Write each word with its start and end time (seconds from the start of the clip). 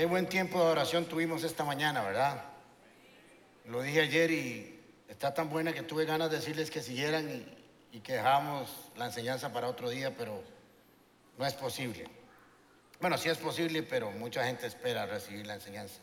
Qué 0.00 0.06
buen 0.06 0.26
tiempo 0.30 0.58
de 0.58 0.70
oración 0.70 1.04
tuvimos 1.04 1.44
esta 1.44 1.62
mañana, 1.62 2.00
¿verdad? 2.00 2.42
Lo 3.66 3.82
dije 3.82 4.00
ayer 4.00 4.30
y 4.30 4.80
está 5.06 5.34
tan 5.34 5.50
buena 5.50 5.74
que 5.74 5.82
tuve 5.82 6.06
ganas 6.06 6.30
de 6.30 6.38
decirles 6.38 6.70
que 6.70 6.80
siguieran 6.80 7.28
y, 7.28 7.98
y 7.98 8.00
que 8.00 8.14
dejamos 8.14 8.70
la 8.96 9.04
enseñanza 9.04 9.52
para 9.52 9.68
otro 9.68 9.90
día, 9.90 10.16
pero 10.16 10.42
no 11.36 11.44
es 11.44 11.52
posible. 11.52 12.08
Bueno, 12.98 13.18
sí 13.18 13.28
es 13.28 13.36
posible, 13.36 13.82
pero 13.82 14.10
mucha 14.10 14.42
gente 14.42 14.66
espera 14.66 15.04
recibir 15.04 15.46
la 15.46 15.56
enseñanza. 15.56 16.00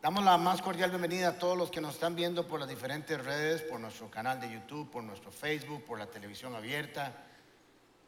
Damos 0.00 0.22
la 0.24 0.38
más 0.38 0.62
cordial 0.62 0.90
bienvenida 0.90 1.30
a 1.30 1.38
todos 1.40 1.58
los 1.58 1.72
que 1.72 1.80
nos 1.80 1.94
están 1.94 2.14
viendo 2.14 2.46
por 2.46 2.60
las 2.60 2.68
diferentes 2.68 3.24
redes, 3.24 3.62
por 3.62 3.80
nuestro 3.80 4.08
canal 4.08 4.40
de 4.40 4.52
YouTube, 4.52 4.88
por 4.88 5.02
nuestro 5.02 5.32
Facebook, 5.32 5.84
por 5.84 5.98
la 5.98 6.06
televisión 6.06 6.54
abierta 6.54 7.26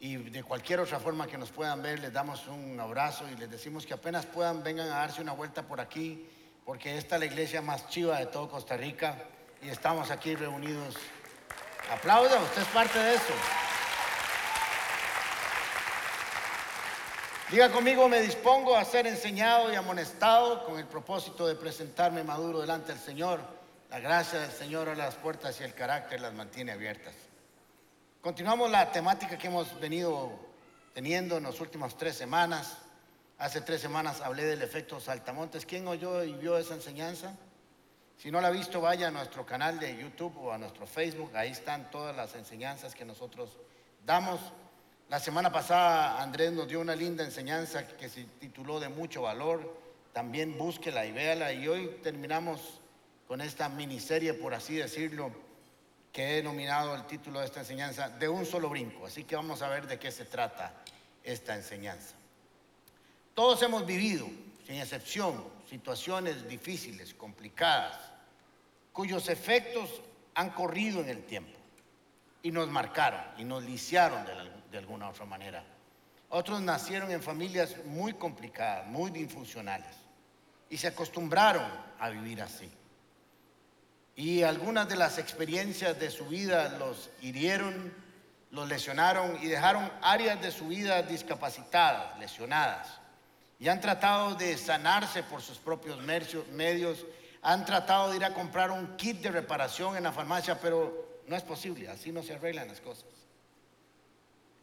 y 0.02 0.16
de 0.16 0.42
cualquier 0.42 0.80
otra 0.80 0.98
forma 0.98 1.28
que 1.28 1.38
nos 1.38 1.52
puedan 1.52 1.80
ver. 1.80 2.00
Les 2.00 2.12
damos 2.12 2.48
un 2.48 2.78
abrazo 2.80 3.24
y 3.32 3.36
les 3.36 3.48
decimos 3.48 3.86
que 3.86 3.94
apenas 3.94 4.26
puedan 4.26 4.60
vengan 4.64 4.88
a 4.90 4.96
darse 4.96 5.22
una 5.22 5.30
vuelta 5.30 5.62
por 5.62 5.80
aquí, 5.80 6.28
porque 6.64 6.98
esta 6.98 7.14
es 7.14 7.20
la 7.20 7.26
iglesia 7.26 7.62
más 7.62 7.88
chiva 7.88 8.18
de 8.18 8.26
todo 8.26 8.50
Costa 8.50 8.76
Rica 8.76 9.16
y 9.62 9.68
estamos 9.68 10.10
aquí 10.10 10.34
reunidos. 10.34 10.96
Aplauda, 11.88 12.42
usted 12.42 12.62
es 12.62 12.68
parte 12.68 12.98
de 12.98 13.14
eso. 13.14 13.32
Diga 17.52 17.70
conmigo, 17.70 18.08
me 18.08 18.22
dispongo 18.22 18.76
a 18.76 18.84
ser 18.84 19.06
enseñado 19.06 19.72
y 19.72 19.76
amonestado 19.76 20.64
con 20.64 20.80
el 20.80 20.86
propósito 20.86 21.46
de 21.46 21.54
presentarme 21.54 22.24
maduro 22.24 22.60
delante 22.60 22.92
del 22.92 23.00
Señor. 23.00 23.40
La 23.88 24.00
gracia 24.00 24.40
del 24.40 24.50
Señor 24.50 24.88
a 24.88 24.96
las 24.96 25.14
puertas 25.14 25.60
y 25.60 25.62
el 25.64 25.74
carácter 25.74 26.20
las 26.20 26.34
mantiene 26.34 26.72
abiertas. 26.72 27.14
Continuamos 28.22 28.70
la 28.70 28.92
temática 28.92 29.36
que 29.36 29.48
hemos 29.48 29.80
venido 29.80 30.30
teniendo 30.94 31.38
en 31.38 31.42
las 31.42 31.60
últimas 31.60 31.96
tres 31.96 32.14
semanas. 32.14 32.78
Hace 33.36 33.62
tres 33.62 33.80
semanas 33.80 34.20
hablé 34.20 34.44
del 34.44 34.62
efecto 34.62 35.00
saltamontes. 35.00 35.66
¿Quién 35.66 35.88
oyó 35.88 36.22
y 36.22 36.32
vio 36.34 36.56
esa 36.56 36.74
enseñanza? 36.74 37.34
Si 38.16 38.30
no 38.30 38.40
la 38.40 38.46
ha 38.46 38.50
visto, 38.52 38.80
vaya 38.80 39.08
a 39.08 39.10
nuestro 39.10 39.44
canal 39.44 39.80
de 39.80 39.96
YouTube 39.96 40.36
o 40.38 40.52
a 40.52 40.58
nuestro 40.58 40.86
Facebook. 40.86 41.34
Ahí 41.34 41.50
están 41.50 41.90
todas 41.90 42.14
las 42.14 42.36
enseñanzas 42.36 42.94
que 42.94 43.04
nosotros 43.04 43.58
damos. 44.06 44.38
La 45.08 45.18
semana 45.18 45.50
pasada 45.50 46.22
Andrés 46.22 46.52
nos 46.52 46.68
dio 46.68 46.78
una 46.78 46.94
linda 46.94 47.24
enseñanza 47.24 47.88
que 47.88 48.08
se 48.08 48.22
tituló 48.38 48.78
De 48.78 48.88
mucho 48.88 49.22
valor. 49.22 49.80
También 50.12 50.56
búsquela 50.56 51.04
y 51.06 51.10
véala. 51.10 51.52
Y 51.52 51.66
hoy 51.66 51.98
terminamos 52.04 52.78
con 53.26 53.40
esta 53.40 53.68
miniserie, 53.68 54.32
por 54.32 54.54
así 54.54 54.76
decirlo, 54.76 55.32
que 56.12 56.28
he 56.28 56.34
denominado 56.36 56.94
el 56.94 57.06
título 57.06 57.40
de 57.40 57.46
esta 57.46 57.60
enseñanza 57.60 58.10
De 58.10 58.28
un 58.28 58.44
solo 58.44 58.68
brinco. 58.68 59.06
Así 59.06 59.24
que 59.24 59.34
vamos 59.34 59.62
a 59.62 59.68
ver 59.68 59.86
de 59.86 59.98
qué 59.98 60.12
se 60.12 60.26
trata 60.26 60.74
esta 61.24 61.56
enseñanza. 61.56 62.14
Todos 63.34 63.62
hemos 63.62 63.86
vivido, 63.86 64.28
sin 64.66 64.76
excepción, 64.76 65.42
situaciones 65.68 66.46
difíciles, 66.46 67.14
complicadas, 67.14 67.98
cuyos 68.92 69.28
efectos 69.30 70.02
han 70.34 70.50
corrido 70.50 71.00
en 71.00 71.08
el 71.08 71.24
tiempo 71.24 71.58
y 72.42 72.50
nos 72.50 72.68
marcaron 72.68 73.22
y 73.38 73.44
nos 73.44 73.62
lisiaron 73.64 74.26
de, 74.26 74.34
de 74.70 74.78
alguna 74.78 75.08
otra 75.08 75.24
manera. 75.24 75.64
Otros 76.28 76.60
nacieron 76.60 77.10
en 77.10 77.22
familias 77.22 77.76
muy 77.86 78.12
complicadas, 78.14 78.86
muy 78.86 79.10
disfuncionales 79.10 79.94
y 80.68 80.76
se 80.76 80.88
acostumbraron 80.88 81.70
a 81.98 82.10
vivir 82.10 82.42
así. 82.42 82.70
Y 84.14 84.42
algunas 84.42 84.88
de 84.88 84.96
las 84.96 85.18
experiencias 85.18 85.98
de 85.98 86.10
su 86.10 86.26
vida 86.26 86.68
los 86.78 87.10
hirieron, 87.22 87.92
los 88.50 88.68
lesionaron 88.68 89.38
y 89.42 89.46
dejaron 89.46 89.90
áreas 90.02 90.40
de 90.42 90.50
su 90.50 90.68
vida 90.68 91.02
discapacitadas, 91.02 92.18
lesionadas. 92.18 93.00
Y 93.58 93.68
han 93.68 93.80
tratado 93.80 94.34
de 94.34 94.58
sanarse 94.58 95.22
por 95.22 95.40
sus 95.40 95.58
propios 95.58 95.98
medios, 96.02 97.06
han 97.42 97.64
tratado 97.64 98.10
de 98.10 98.16
ir 98.16 98.24
a 98.24 98.34
comprar 98.34 98.70
un 98.70 98.96
kit 98.96 99.20
de 99.22 99.30
reparación 99.30 99.96
en 99.96 100.02
la 100.02 100.12
farmacia, 100.12 100.60
pero 100.60 101.22
no 101.26 101.36
es 101.36 101.42
posible, 101.42 101.88
así 101.88 102.12
no 102.12 102.22
se 102.22 102.34
arreglan 102.34 102.68
las 102.68 102.80
cosas. 102.80 103.06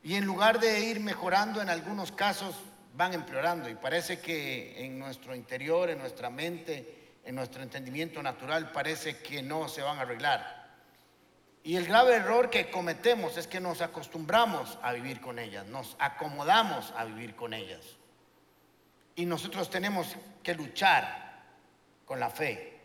Y 0.03 0.15
en 0.15 0.25
lugar 0.25 0.59
de 0.59 0.79
ir 0.81 0.99
mejorando 0.99 1.61
en 1.61 1.69
algunos 1.69 2.11
casos, 2.11 2.55
van 2.95 3.13
empeorando 3.13 3.69
y 3.69 3.75
parece 3.75 4.19
que 4.19 4.85
en 4.85 4.99
nuestro 4.99 5.35
interior, 5.35 5.89
en 5.89 5.99
nuestra 5.99 6.29
mente, 6.29 6.98
en 7.23 7.35
nuestro 7.35 7.61
entendimiento 7.61 8.23
natural, 8.23 8.71
parece 8.71 9.19
que 9.19 9.41
no 9.41 9.67
se 9.67 9.81
van 9.81 9.97
a 9.97 10.01
arreglar. 10.01 10.59
Y 11.63 11.75
el 11.75 11.85
grave 11.85 12.15
error 12.15 12.49
que 12.49 12.71
cometemos 12.71 13.37
es 13.37 13.47
que 13.47 13.59
nos 13.59 13.81
acostumbramos 13.81 14.77
a 14.81 14.93
vivir 14.93 15.19
con 15.19 15.39
ellas, 15.39 15.65
nos 15.65 15.95
acomodamos 15.99 16.93
a 16.95 17.05
vivir 17.05 17.35
con 17.35 17.53
ellas. 17.53 17.81
Y 19.15 19.25
nosotros 19.25 19.69
tenemos 19.69 20.15
que 20.41 20.55
luchar 20.55 21.43
con 22.05 22.19
la 22.19 22.29
fe 22.29 22.79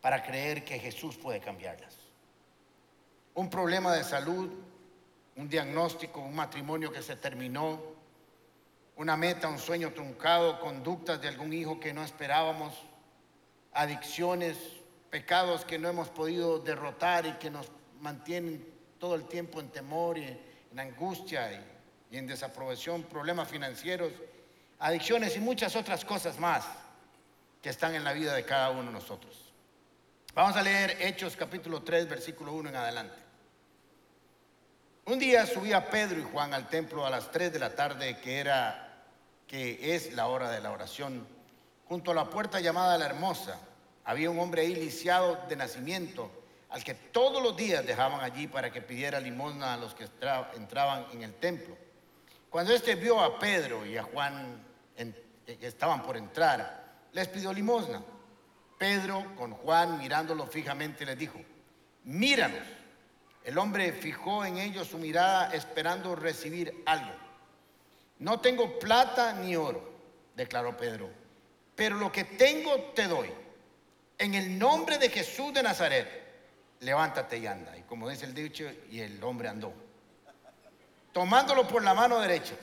para 0.00 0.22
creer 0.22 0.64
que 0.64 0.78
Jesús 0.78 1.16
puede 1.16 1.40
cambiarlas. 1.40 1.94
Un 3.34 3.48
problema 3.48 3.94
de 3.94 4.02
salud, 4.02 4.50
un 5.36 5.48
diagnóstico, 5.48 6.20
un 6.20 6.34
matrimonio 6.34 6.90
que 6.90 7.02
se 7.02 7.16
terminó, 7.16 7.80
una 8.96 9.16
meta, 9.16 9.48
un 9.48 9.58
sueño 9.58 9.92
truncado, 9.92 10.58
conductas 10.58 11.20
de 11.20 11.28
algún 11.28 11.52
hijo 11.52 11.78
que 11.78 11.92
no 11.92 12.02
esperábamos, 12.02 12.74
adicciones, 13.76 14.56
pecados 15.10 15.64
que 15.64 15.78
no 15.78 15.88
hemos 15.88 16.08
podido 16.08 16.58
derrotar 16.58 17.26
y 17.26 17.32
que 17.34 17.50
nos 17.50 17.70
mantienen 18.00 18.66
todo 18.98 19.14
el 19.14 19.26
tiempo 19.26 19.60
en 19.60 19.68
temor 19.68 20.18
y 20.18 20.24
en 20.24 20.80
angustia 20.80 21.52
y, 22.10 22.16
en 22.16 22.26
desaprobación, 22.26 23.02
problemas 23.02 23.48
financieros, 23.48 24.12
adicciones 24.78 25.36
y 25.36 25.40
muchas 25.40 25.76
otras 25.76 26.04
cosas 26.04 26.38
más 26.38 26.64
que 27.60 27.68
están 27.68 27.94
en 27.94 28.04
la 28.04 28.12
vida 28.12 28.34
de 28.34 28.44
cada 28.44 28.70
uno 28.70 28.84
de 28.84 28.92
nosotros. 28.92 29.52
Vamos 30.34 30.56
a 30.56 30.62
leer 30.62 30.96
Hechos 31.00 31.36
capítulo 31.36 31.82
3, 31.82 32.08
versículo 32.08 32.52
1 32.52 32.70
en 32.70 32.76
adelante. 32.76 33.16
Un 35.06 35.18
día 35.18 35.46
subía 35.46 35.88
Pedro 35.88 36.18
y 36.18 36.24
Juan 36.24 36.52
al 36.54 36.68
templo 36.68 37.06
a 37.06 37.10
las 37.10 37.30
3 37.30 37.52
de 37.52 37.58
la 37.58 37.74
tarde, 37.74 38.18
que 38.18 38.38
era 38.38 39.04
que 39.46 39.94
es 39.94 40.12
la 40.14 40.26
hora 40.26 40.50
de 40.50 40.60
la 40.60 40.72
oración. 40.72 41.26
Junto 41.88 42.10
a 42.10 42.14
la 42.14 42.28
puerta 42.28 42.60
llamada 42.60 42.98
la 42.98 43.06
Hermosa, 43.06 43.58
había 44.06 44.30
un 44.30 44.38
hombre 44.38 44.62
ahí 44.62 44.74
lisiado 44.74 45.36
de 45.48 45.56
nacimiento, 45.56 46.30
al 46.70 46.82
que 46.84 46.94
todos 46.94 47.42
los 47.42 47.56
días 47.56 47.84
dejaban 47.84 48.20
allí 48.20 48.46
para 48.46 48.72
que 48.72 48.80
pidiera 48.80 49.18
limosna 49.18 49.74
a 49.74 49.76
los 49.76 49.94
que 49.94 50.08
entraban 50.54 51.06
en 51.12 51.24
el 51.24 51.34
templo. 51.34 51.76
Cuando 52.48 52.72
éste 52.72 52.94
vio 52.94 53.20
a 53.20 53.36
Pedro 53.38 53.84
y 53.84 53.96
a 53.96 54.04
Juan 54.04 54.64
que 55.44 55.66
estaban 55.66 56.02
por 56.02 56.16
entrar, 56.16 56.84
les 57.12 57.26
pidió 57.28 57.52
limosna. 57.52 58.00
Pedro, 58.78 59.34
con 59.36 59.52
Juan 59.52 59.98
mirándolo 59.98 60.46
fijamente, 60.46 61.04
les 61.04 61.18
dijo, 61.18 61.40
míranos. 62.04 62.66
El 63.42 63.58
hombre 63.58 63.92
fijó 63.92 64.44
en 64.44 64.58
ellos 64.58 64.88
su 64.88 64.98
mirada 64.98 65.52
esperando 65.52 66.14
recibir 66.14 66.82
algo. 66.86 67.12
No 68.20 68.40
tengo 68.40 68.78
plata 68.78 69.32
ni 69.32 69.56
oro, 69.56 69.82
declaró 70.34 70.76
Pedro, 70.76 71.08
pero 71.74 71.96
lo 71.96 72.10
que 72.10 72.24
tengo 72.24 72.92
te 72.94 73.08
doy. 73.08 73.45
En 74.18 74.34
el 74.34 74.58
nombre 74.58 74.98
de 74.98 75.10
Jesús 75.10 75.52
de 75.52 75.62
Nazaret, 75.62 76.08
levántate 76.80 77.38
y 77.38 77.46
anda. 77.46 77.76
Y 77.76 77.82
como 77.82 78.08
dice 78.08 78.24
el 78.24 78.34
dicho, 78.34 78.64
y 78.90 79.00
el 79.00 79.22
hombre 79.22 79.48
andó. 79.48 79.72
Tomándolo 81.12 81.66
por 81.66 81.82
la 81.82 81.94
mano 81.94 82.20
derecha, 82.20 82.54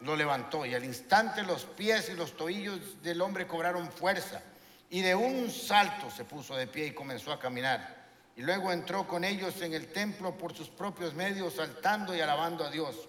lo 0.00 0.16
levantó 0.16 0.66
y 0.66 0.74
al 0.74 0.84
instante 0.84 1.42
los 1.42 1.64
pies 1.64 2.08
y 2.08 2.14
los 2.14 2.36
tobillos 2.36 3.02
del 3.02 3.20
hombre 3.20 3.46
cobraron 3.46 3.90
fuerza 3.90 4.42
y 4.90 5.00
de 5.00 5.14
un 5.14 5.50
salto 5.50 6.10
se 6.10 6.24
puso 6.24 6.54
de 6.54 6.66
pie 6.66 6.88
y 6.88 6.94
comenzó 6.94 7.32
a 7.32 7.38
caminar. 7.38 8.02
Y 8.36 8.42
luego 8.42 8.72
entró 8.72 9.06
con 9.06 9.24
ellos 9.24 9.60
en 9.62 9.74
el 9.74 9.92
templo 9.92 10.36
por 10.36 10.54
sus 10.54 10.68
propios 10.68 11.14
medios, 11.14 11.54
saltando 11.54 12.14
y 12.14 12.20
alabando 12.20 12.64
a 12.64 12.70
Dios. 12.70 13.08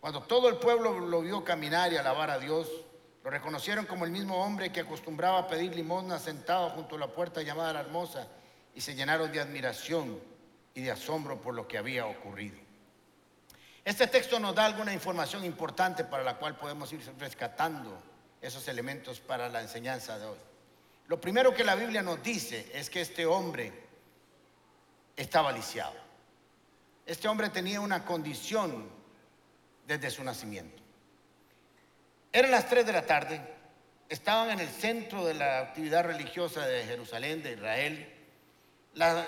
Cuando 0.00 0.22
todo 0.22 0.48
el 0.48 0.56
pueblo 0.56 0.98
lo 1.00 1.22
vio 1.22 1.44
caminar 1.44 1.92
y 1.92 1.96
alabar 1.96 2.30
a 2.30 2.38
Dios, 2.38 2.68
lo 3.24 3.30
reconocieron 3.30 3.86
como 3.86 4.04
el 4.04 4.10
mismo 4.10 4.44
hombre 4.44 4.72
que 4.72 4.80
acostumbraba 4.80 5.38
a 5.38 5.46
pedir 5.46 5.74
limosna 5.74 6.18
sentado 6.18 6.70
junto 6.70 6.96
a 6.96 6.98
la 6.98 7.08
puerta 7.08 7.42
llamada 7.42 7.72
la 7.72 7.80
Hermosa 7.80 8.26
y 8.74 8.80
se 8.80 8.94
llenaron 8.94 9.30
de 9.30 9.40
admiración 9.40 10.20
y 10.74 10.82
de 10.82 10.90
asombro 10.90 11.40
por 11.40 11.54
lo 11.54 11.68
que 11.68 11.78
había 11.78 12.06
ocurrido. 12.06 12.56
Este 13.84 14.06
texto 14.06 14.38
nos 14.38 14.54
da 14.54 14.64
alguna 14.64 14.92
información 14.92 15.44
importante 15.44 16.04
para 16.04 16.22
la 16.22 16.36
cual 16.36 16.56
podemos 16.56 16.92
ir 16.92 17.00
rescatando 17.18 18.00
esos 18.40 18.66
elementos 18.68 19.20
para 19.20 19.48
la 19.48 19.60
enseñanza 19.60 20.18
de 20.18 20.26
hoy. 20.26 20.38
Lo 21.08 21.20
primero 21.20 21.54
que 21.54 21.64
la 21.64 21.74
Biblia 21.74 22.02
nos 22.02 22.22
dice 22.22 22.70
es 22.74 22.90
que 22.90 23.00
este 23.00 23.26
hombre 23.26 23.72
estaba 25.16 25.52
lisiado. 25.52 25.94
Este 27.06 27.28
hombre 27.28 27.50
tenía 27.50 27.80
una 27.80 28.04
condición 28.04 28.88
desde 29.86 30.10
su 30.10 30.24
nacimiento. 30.24 30.81
Eran 32.32 32.50
las 32.50 32.68
3 32.68 32.86
de 32.86 32.92
la 32.92 33.02
tarde, 33.02 33.40
estaban 34.08 34.50
en 34.50 34.60
el 34.60 34.68
centro 34.68 35.24
de 35.24 35.34
la 35.34 35.60
actividad 35.60 36.04
religiosa 36.04 36.66
de 36.66 36.84
Jerusalén, 36.84 37.42
de 37.42 37.52
Israel. 37.52 38.08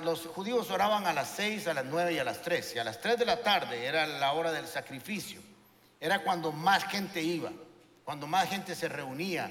los 0.03 0.27
judíos 0.27 0.71
oraban 0.71 1.07
a 1.07 1.13
las 1.13 1.29
6, 1.31 1.69
a 1.69 1.75
las 1.75 1.85
9 1.85 2.15
y 2.15 2.19
a 2.19 2.25
las 2.25 2.43
3. 2.43 2.77
Y 2.77 2.79
a 2.79 2.85
las 2.85 3.01
3 3.01 3.19
de 3.19 3.27
la 3.27 3.43
tarde 3.43 3.85
era 3.85 4.07
la 4.07 4.33
hora 4.33 4.53
del 4.53 4.67
sacrificio. 4.67 5.41
Era 6.01 6.23
cuando 6.23 6.53
más 6.53 6.85
gente 6.85 7.23
iba, 7.23 7.51
cuando 8.05 8.27
más 8.27 8.49
gente 8.49 8.75
se 8.75 8.89
reunía 8.89 9.51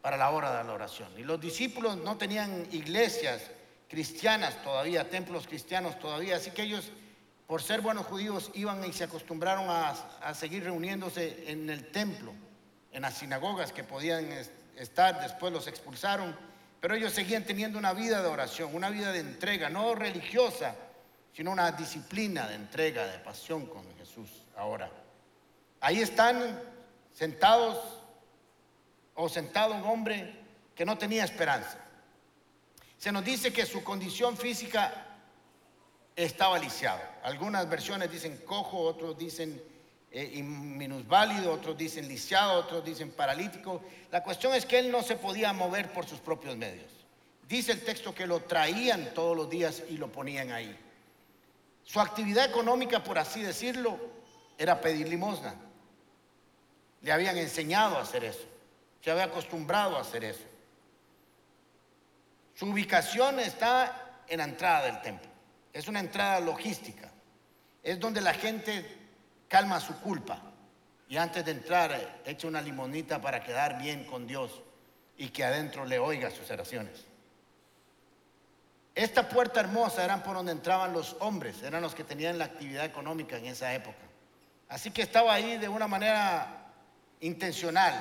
para 0.00 0.16
la 0.16 0.30
hora 0.30 0.56
de 0.58 0.64
la 0.64 0.72
oración. 0.72 1.08
Y 1.16 1.22
los 1.22 1.40
discípulos 1.40 1.96
no 1.96 2.16
tenían 2.16 2.66
iglesias 2.72 3.42
cristianas 3.88 4.62
todavía, 4.62 5.08
templos 5.08 5.46
cristianos 5.46 5.98
todavía, 5.98 6.36
así 6.36 6.50
que 6.50 6.62
ellos, 6.62 6.90
por 7.46 7.62
ser 7.62 7.80
buenos 7.80 8.06
judíos, 8.06 8.50
iban 8.54 8.84
y 8.84 8.92
se 8.92 9.04
acostumbraron 9.04 9.66
a, 9.68 10.34
seguir 10.34 10.64
reuniéndose 10.64 11.50
en 11.50 11.68
el 11.70 11.90
templo, 11.90 12.32
en 12.92 13.02
las 13.02 13.14
sinagogas 13.14 13.72
que 13.72 13.84
podían 13.84 14.30
estar, 14.76 15.20
después 15.20 15.52
los 15.52 15.66
expulsaron, 15.66 16.36
pero 16.80 16.94
ellos 16.94 17.12
seguían 17.12 17.44
teniendo 17.44 17.78
una 17.78 17.92
vida 17.92 18.22
de 18.22 18.28
oración, 18.28 18.74
una 18.74 18.90
vida 18.90 19.12
de 19.12 19.20
entrega, 19.20 19.68
no 19.68 19.94
religiosa, 19.94 20.74
sino 21.32 21.50
una 21.50 21.72
disciplina 21.72 22.48
de 22.48 22.54
entrega, 22.54 23.06
de 23.06 23.18
pasión 23.18 23.66
con 23.66 23.84
Jesús 23.96 24.28
ahora. 24.56 24.90
Ahí 25.80 26.00
están 26.00 26.60
sentados 27.12 27.78
o 29.14 29.28
sentado 29.28 29.74
un 29.74 29.84
hombre 29.84 30.34
que 30.74 30.84
no 30.84 30.96
tenía 30.96 31.24
esperanza. 31.24 31.78
Se 32.98 33.12
nos 33.12 33.24
dice 33.24 33.52
que 33.52 33.66
su 33.66 33.82
condición 33.84 34.36
física 34.36 35.06
estaba 36.14 36.58
lisiada. 36.58 37.20
Algunas 37.22 37.68
versiones 37.68 38.10
dicen 38.10 38.38
cojo, 38.38 38.80
otros 38.80 39.16
dicen 39.16 39.62
eh, 40.10 40.42
minusválido, 40.42 41.52
otros 41.52 41.76
dicen 41.76 42.08
lisiado, 42.08 42.60
otros 42.60 42.84
dicen 42.84 43.10
paralítico. 43.10 43.82
La 44.10 44.22
cuestión 44.22 44.54
es 44.54 44.64
que 44.64 44.78
él 44.78 44.90
no 44.90 45.02
se 45.02 45.16
podía 45.16 45.52
mover 45.52 45.92
por 45.92 46.06
sus 46.06 46.20
propios 46.20 46.56
medios. 46.56 46.90
Dice 47.46 47.72
el 47.72 47.84
texto 47.84 48.14
que 48.14 48.26
lo 48.26 48.40
traían 48.40 49.12
todos 49.14 49.36
los 49.36 49.50
días 49.50 49.82
y 49.88 49.96
lo 49.96 50.10
ponían 50.10 50.52
ahí. 50.52 50.78
Su 51.84 52.00
actividad 52.00 52.44
económica, 52.46 53.02
por 53.02 53.18
así 53.18 53.42
decirlo, 53.42 53.98
era 54.58 54.80
pedir 54.80 55.08
limosna. 55.08 55.54
Le 57.02 57.12
habían 57.12 57.36
enseñado 57.38 57.96
a 57.96 58.02
hacer 58.02 58.24
eso. 58.24 58.46
Se 59.02 59.10
había 59.10 59.24
acostumbrado 59.24 59.96
a 59.96 60.00
hacer 60.00 60.24
eso. 60.24 60.44
Su 62.54 62.66
ubicación 62.66 63.38
está 63.40 64.22
en 64.26 64.38
la 64.38 64.44
entrada 64.44 64.86
del 64.86 65.00
templo. 65.00 65.30
Es 65.72 65.86
una 65.86 66.00
entrada 66.00 66.40
logística. 66.40 67.10
Es 67.82 68.00
donde 68.00 68.20
la 68.20 68.34
gente 68.34 68.97
calma 69.48 69.80
su 69.80 69.98
culpa 70.00 70.40
y 71.08 71.16
antes 71.16 71.44
de 71.44 71.52
entrar 71.52 72.20
echa 72.24 72.46
una 72.46 72.60
limonita 72.60 73.20
para 73.20 73.42
quedar 73.42 73.80
bien 73.80 74.04
con 74.04 74.26
Dios 74.26 74.62
y 75.16 75.30
que 75.30 75.44
adentro 75.44 75.84
le 75.84 75.98
oiga 75.98 76.30
sus 76.30 76.50
oraciones. 76.50 77.06
Esta 78.94 79.28
puerta 79.28 79.60
hermosa 79.60 80.04
eran 80.04 80.22
por 80.22 80.34
donde 80.34 80.52
entraban 80.52 80.92
los 80.92 81.16
hombres, 81.20 81.62
eran 81.62 81.82
los 81.82 81.94
que 81.94 82.04
tenían 82.04 82.38
la 82.38 82.46
actividad 82.46 82.84
económica 82.84 83.36
en 83.36 83.46
esa 83.46 83.72
época. 83.72 83.98
Así 84.68 84.90
que 84.90 85.02
estaba 85.02 85.32
ahí 85.32 85.56
de 85.56 85.68
una 85.68 85.88
manera 85.88 86.72
intencional, 87.20 87.94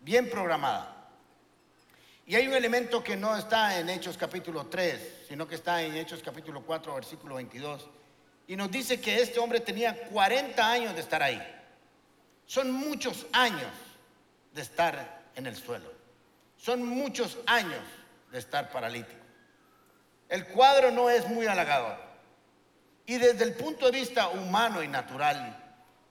bien 0.00 0.28
programada. 0.28 0.96
Y 2.26 2.34
hay 2.34 2.46
un 2.46 2.54
elemento 2.54 3.02
que 3.02 3.16
no 3.16 3.36
está 3.36 3.78
en 3.78 3.88
Hechos 3.88 4.18
capítulo 4.18 4.66
3, 4.66 5.24
sino 5.28 5.48
que 5.48 5.54
está 5.54 5.82
en 5.82 5.96
Hechos 5.96 6.20
capítulo 6.22 6.62
4, 6.62 6.94
versículo 6.94 7.36
22. 7.36 7.88
Y 8.48 8.56
nos 8.56 8.70
dice 8.70 9.00
que 9.00 9.22
este 9.22 9.38
hombre 9.38 9.60
tenía 9.60 9.94
40 10.08 10.68
años 10.68 10.94
de 10.94 11.00
estar 11.00 11.22
ahí. 11.22 11.40
Son 12.46 12.72
muchos 12.72 13.26
años 13.32 13.70
de 14.52 14.62
estar 14.62 15.20
en 15.36 15.46
el 15.46 15.54
suelo. 15.54 15.92
Son 16.56 16.84
muchos 16.84 17.38
años 17.46 17.84
de 18.32 18.38
estar 18.38 18.72
paralítico. 18.72 19.20
El 20.28 20.48
cuadro 20.48 20.90
no 20.90 21.08
es 21.08 21.28
muy 21.28 21.46
halagador. 21.46 21.96
Y 23.06 23.18
desde 23.18 23.44
el 23.44 23.54
punto 23.54 23.86
de 23.86 24.00
vista 24.00 24.28
humano 24.28 24.82
y 24.82 24.88
natural, 24.88 25.56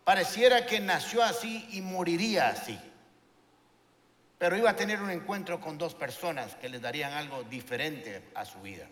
pareciera 0.06 0.66
que 0.66 0.80
nació 0.80 1.22
así 1.24 1.68
y 1.74 1.82
moriría 1.82 2.48
así 2.48 2.80
pero 4.38 4.56
iba 4.56 4.70
a 4.70 4.76
tener 4.76 5.02
un 5.02 5.10
encuentro 5.10 5.60
con 5.60 5.78
dos 5.78 5.96
personas 5.96 6.56
que 6.56 6.70
le 6.70 6.80
darían 6.80 7.14
algo 7.14 7.44
diferente 7.44 8.22
a 8.36 8.46
su 8.46 8.62
vida. 8.62 8.88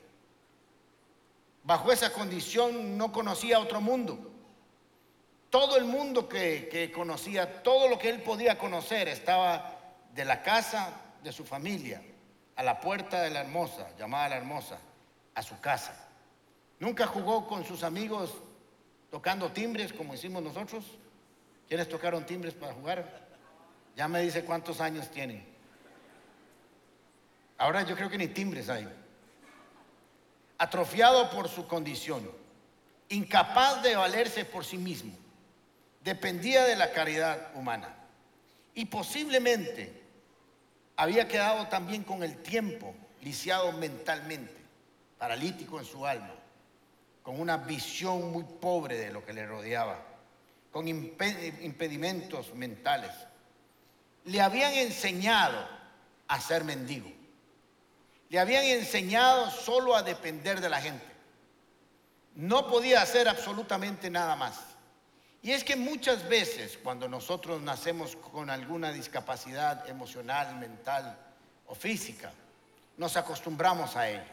Bajo 1.66 1.92
esa 1.92 2.14
condición 2.14 2.96
no 2.96 3.12
conocía 3.12 3.60
otro 3.60 3.82
mundo. 3.82 4.32
Todo 5.50 5.78
el 5.78 5.86
mundo 5.86 6.30
que, 6.30 6.92
conocía, 6.94 7.64
todo 7.64 7.90
lo 7.90 7.98
que 7.98 8.10
él 8.10 8.22
podía 8.22 8.58
conocer 8.58 9.08
estaba 9.08 9.80
de 10.14 10.26
la 10.26 10.44
casa 10.44 10.94
de 11.24 11.32
su 11.32 11.44
familia 11.44 12.04
a 12.56 12.62
la 12.62 12.80
puerta 12.80 13.24
de 13.24 13.32
la 13.32 13.42
hermosa, 13.42 13.88
llamada 13.98 14.30
la 14.30 14.38
hermosa, 14.38 14.78
a 15.34 15.42
su 15.42 15.60
casa. 15.60 16.08
Nunca 16.80 17.08
jugó 17.08 17.48
con 17.48 17.66
sus 17.66 17.84
amigos 17.84 18.36
tocando 19.10 19.52
timbres 19.52 19.92
como 19.92 20.14
hicimos 20.14 20.44
nosotros. 20.44 20.86
¿Quiénes 21.68 21.90
tocaron 21.90 22.28
timbres 22.28 22.54
para 22.54 22.74
jugar? 22.74 23.28
Ya 23.96 24.08
me 24.08 24.22
dice 24.22 24.46
cuántos 24.46 24.80
años 24.82 25.10
tienen. 25.10 25.44
Ahora 27.58 27.82
yo 27.82 27.96
creo 27.96 28.10
que 28.10 28.20
ni 28.20 28.28
timbres 28.28 28.70
hay. 28.70 28.88
Atrofiado 30.58 31.30
por 31.32 31.50
su 31.50 31.68
condición, 31.68 32.30
incapaz 33.10 33.84
de 33.84 33.96
valerse 33.96 34.46
por 34.46 34.66
sí 34.66 34.78
mismo, 34.78 35.14
dependía 36.02 36.64
de 36.64 36.76
la 36.76 36.92
caridad 36.92 37.52
humana. 37.56 37.94
Y 38.74 38.86
posiblemente 38.86 40.02
había 40.96 41.28
quedado 41.28 41.68
también 41.68 42.04
con 42.04 42.24
el 42.24 42.38
tiempo 42.42 42.96
lisiado 43.22 43.72
mentalmente, 43.74 44.56
paralítico 45.18 45.80
en 45.80 45.86
su 45.86 46.06
alma, 46.06 46.34
con 47.24 47.40
una 47.40 47.58
visión 47.58 48.32
muy 48.32 48.44
pobre 48.44 48.98
de 48.98 49.12
lo 49.12 49.26
que 49.26 49.34
le 49.34 49.46
rodeaba, 49.46 50.00
con 50.72 50.88
impedimentos 50.88 52.54
mentales 52.54 53.12
le 54.26 54.42
habían 54.42 54.74
enseñado 54.74 55.68
a 56.28 56.42
ser 56.42 56.64
mendigo. 56.64 57.10
Le 58.36 58.42
habían 58.42 58.66
enseñado 58.66 59.50
solo 59.50 59.96
a 59.96 60.04
depender 60.04 60.60
de 60.60 60.68
la 60.68 60.82
gente. 60.82 61.06
No 62.36 62.68
podía 62.68 63.02
hacer 63.02 63.30
absolutamente 63.30 64.10
nada 64.10 64.36
más. 64.36 64.60
Y 65.42 65.54
es 65.54 65.64
que 65.64 65.78
muchas 65.78 66.28
veces 66.28 66.78
cuando 66.84 67.08
nosotros 67.08 67.62
nacemos 67.62 68.18
con 68.18 68.50
alguna 68.50 68.92
discapacidad 68.92 69.88
emocional, 69.88 70.54
mental 70.58 71.18
o 71.68 71.76
física, 71.76 72.34
nos 72.98 73.16
acostumbramos 73.16 73.96
a 73.96 74.10
ello. 74.10 74.30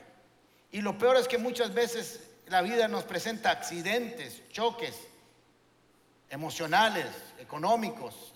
Y 0.72 0.80
lo 0.80 0.98
peor 0.98 1.16
es 1.16 1.28
que 1.28 1.38
muchas 1.38 1.72
veces 1.72 2.28
la 2.48 2.60
vida 2.60 2.88
nos 2.88 3.04
presenta 3.04 3.52
accidentes, 3.52 4.42
choques 4.50 4.96
emocionales, 6.28 7.06
económicos, 7.38 8.32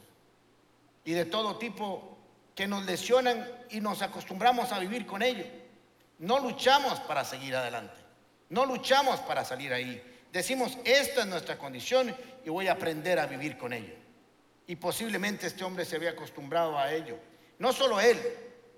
y 1.04 1.10
de 1.10 1.24
todo 1.24 1.58
tipo 1.58 2.15
que 2.56 2.66
nos 2.66 2.86
lesionan 2.86 3.46
y 3.70 3.80
nos 3.80 4.00
acostumbramos 4.00 4.72
a 4.72 4.78
vivir 4.78 5.06
con 5.06 5.22
ello. 5.22 5.44
No 6.18 6.40
luchamos 6.40 6.98
para 7.00 7.22
seguir 7.22 7.54
adelante. 7.54 7.94
No 8.48 8.64
luchamos 8.64 9.20
para 9.20 9.44
salir 9.44 9.74
ahí. 9.74 10.02
Decimos, 10.32 10.78
esta 10.84 11.20
es 11.20 11.26
nuestra 11.26 11.58
condición 11.58 12.16
y 12.44 12.48
voy 12.48 12.68
a 12.68 12.72
aprender 12.72 13.18
a 13.18 13.26
vivir 13.26 13.58
con 13.58 13.74
ello. 13.74 13.92
Y 14.66 14.76
posiblemente 14.76 15.46
este 15.46 15.64
hombre 15.64 15.84
se 15.84 15.96
había 15.96 16.10
acostumbrado 16.10 16.78
a 16.78 16.92
ello. 16.92 17.18
No 17.58 17.74
solo 17.74 18.00
él, 18.00 18.18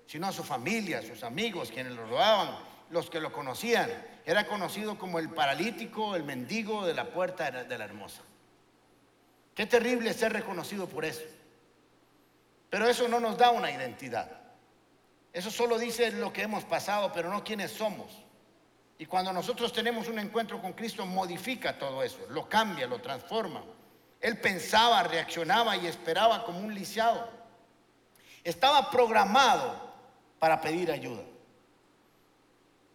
sino 0.05 0.27
a 0.27 0.33
su 0.33 0.43
familia, 0.43 1.01
sus 1.01 1.23
amigos, 1.23 1.71
quienes 1.71 1.93
lo 1.93 2.05
rodeaban, 2.05 2.59
los 2.89 3.09
que 3.09 3.21
lo 3.21 3.31
conocían. 3.31 3.89
Era 4.25 4.45
conocido 4.45 4.99
como 4.99 5.19
el 5.19 5.29
paralítico, 5.29 6.17
el 6.17 6.25
mendigo 6.25 6.85
de 6.85 6.93
la 6.93 7.05
puerta 7.05 7.49
de 7.49 7.77
la 7.77 7.85
hermosa. 7.85 8.23
Qué 9.55 9.65
terrible 9.65 10.13
ser 10.13 10.33
reconocido 10.33 10.85
por 10.87 11.05
eso. 11.05 11.23
Pero 12.69 12.87
eso 12.87 13.07
no 13.07 13.19
nos 13.19 13.37
da 13.37 13.51
una 13.51 13.71
identidad. 13.71 14.29
Eso 15.33 15.51
solo 15.51 15.77
dice 15.77 16.11
lo 16.11 16.33
que 16.33 16.43
hemos 16.43 16.63
pasado, 16.63 17.11
pero 17.13 17.29
no 17.29 17.43
quiénes 17.43 17.71
somos. 17.71 18.07
Y 18.97 19.05
cuando 19.05 19.31
nosotros 19.31 19.71
tenemos 19.71 20.07
un 20.07 20.19
encuentro 20.19 20.61
con 20.61 20.73
Cristo, 20.73 21.05
modifica 21.05 21.77
todo 21.77 22.03
eso, 22.03 22.19
lo 22.29 22.49
cambia, 22.49 22.85
lo 22.85 22.99
transforma. 22.99 23.63
Él 24.19 24.37
pensaba, 24.39 25.01
reaccionaba 25.03 25.77
y 25.77 25.87
esperaba 25.87 26.43
como 26.43 26.59
un 26.59 26.73
lisiado. 26.73 27.29
Estaba 28.43 28.91
programado 28.91 29.89
para 30.37 30.59
pedir 30.59 30.91
ayuda. 30.91 31.23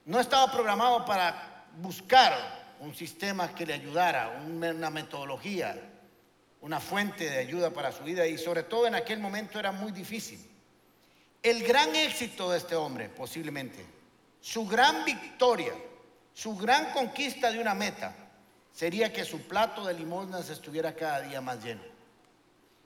No 0.04 0.20
estaba 0.20 0.52
programado 0.52 1.04
para 1.06 1.64
buscar 1.78 2.34
un 2.80 2.94
sistema 2.94 3.54
que 3.54 3.64
le 3.64 3.72
ayudara, 3.72 4.42
una 4.44 4.90
metodología, 4.90 5.74
una 6.64 6.80
fuente 6.80 7.28
de 7.28 7.36
ayuda 7.36 7.68
para 7.68 7.92
su 7.92 8.04
vida 8.04 8.26
y 8.26 8.38
sobre 8.38 8.62
todo 8.62 8.86
en 8.86 8.94
aquel 8.94 9.20
momento 9.20 9.58
era 9.58 9.70
muy 9.70 9.92
difícil. 9.92 10.40
El 11.42 11.62
gran 11.62 11.94
éxito 11.94 12.50
de 12.50 12.56
este 12.56 12.74
hombre, 12.74 13.10
posiblemente, 13.10 13.84
su 14.40 14.66
gran 14.66 15.04
victoria, 15.04 15.74
su 16.32 16.56
gran 16.56 16.90
conquista 16.92 17.52
de 17.52 17.60
una 17.60 17.74
meta, 17.74 18.16
sería 18.72 19.12
que 19.12 19.26
su 19.26 19.42
plato 19.42 19.84
de 19.84 19.92
limosnas 19.92 20.48
estuviera 20.48 20.94
cada 20.94 21.20
día 21.20 21.42
más 21.42 21.62
lleno. 21.62 21.82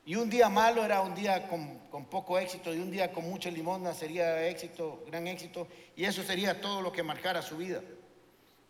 Y 0.05 0.17
un 0.17 0.29
día 0.29 0.49
malo 0.49 0.85
era 0.85 1.01
un 1.01 1.15
día 1.15 1.47
con, 1.47 1.79
con 1.89 2.07
poco 2.07 2.37
éxito 2.37 2.75
y 2.75 2.81
un 2.81 2.91
día 2.91 3.13
con 3.13 3.31
mucha 3.31 3.49
limosna 3.49 3.95
sería 3.95 4.45
éxito, 4.49 5.05
gran 5.07 5.29
éxito, 5.29 5.69
y 5.95 6.05
eso 6.05 6.25
sería 6.25 6.61
todo 6.61 6.83
lo 6.83 6.91
que 6.91 7.05
marcara 7.05 7.43
su 7.43 7.57
vida. 7.57 7.81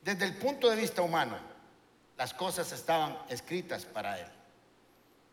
Desde 0.03 0.27
el 0.27 0.37
punto 0.37 0.69
de 0.69 0.77
vista 0.77 1.01
humano, 1.01 1.39
las 2.19 2.35
cosas 2.35 2.71
estaban 2.73 3.17
escritas 3.31 3.87
para 3.87 4.21
él 4.21 4.38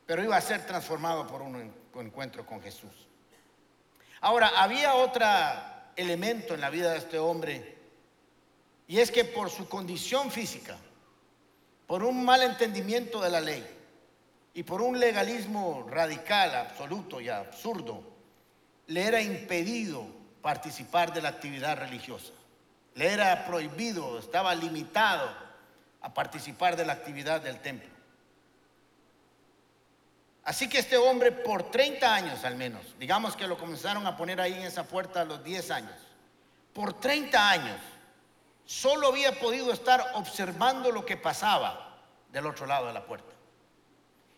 pero 0.06 0.24
iba 0.24 0.38
a 0.38 0.42
ser 0.42 0.66
transformado 0.66 1.26
por 1.28 1.42
un 1.42 1.74
encuentro 1.96 2.46
con 2.46 2.62
Jesús. 2.62 3.08
Ahora, 4.22 4.52
había 4.56 4.96
otro 4.96 5.26
elemento 5.96 6.54
en 6.54 6.62
la 6.62 6.70
vida 6.70 6.92
de 6.92 6.98
este 6.98 7.20
hombre, 7.20 7.78
y 8.88 9.00
es 9.00 9.12
que 9.12 9.24
por 9.24 9.50
su 9.50 9.68
condición 9.68 10.32
física, 10.32 10.78
por 11.88 12.04
un 12.04 12.24
mal 12.24 12.42
entendimiento 12.44 13.22
de 13.22 13.30
la 13.30 13.42
ley 13.42 13.66
y 14.54 14.64
por 14.64 14.82
un 14.82 15.00
legalismo 15.00 15.88
radical, 15.90 16.56
absoluto 16.56 17.22
y 17.22 17.30
absurdo, 17.30 18.04
le 18.88 19.04
era 19.04 19.22
impedido 19.22 20.06
participar 20.42 21.14
de 21.14 21.22
la 21.22 21.30
actividad 21.30 21.78
religiosa. 21.78 22.32
Le 22.94 23.12
era 23.12 23.46
prohibido, 23.46 24.20
estaba 24.20 24.56
limitado 24.56 25.30
a 26.02 26.14
participar 26.14 26.76
de 26.76 26.86
la 26.86 26.94
actividad 26.94 27.42
del 27.42 27.60
templo. 27.62 27.95
Así 30.46 30.70
que 30.70 30.78
este 30.78 30.96
hombre 30.96 31.32
por 31.32 31.72
30 31.72 32.14
años 32.14 32.46
al 32.46 32.56
menos, 32.56 32.82
digamos 33.00 33.36
que 33.36 33.48
lo 33.48 33.58
comenzaron 33.58 34.06
a 34.06 34.16
poner 34.16 34.40
ahí 34.40 34.54
en 34.54 34.62
esa 34.62 34.84
puerta 34.84 35.22
a 35.22 35.26
los 35.26 35.44
10 35.44 35.72
años, 35.72 35.96
por 36.72 37.00
30 37.00 37.50
años 37.50 37.80
solo 38.64 39.08
había 39.08 39.40
podido 39.40 39.74
estar 39.74 40.12
observando 40.14 40.92
lo 40.92 41.04
que 41.04 41.18
pasaba 41.18 41.98
del 42.32 42.46
otro 42.46 42.68
lado 42.68 42.88
de 42.88 42.94
la 42.94 43.06
puerta. 43.06 43.32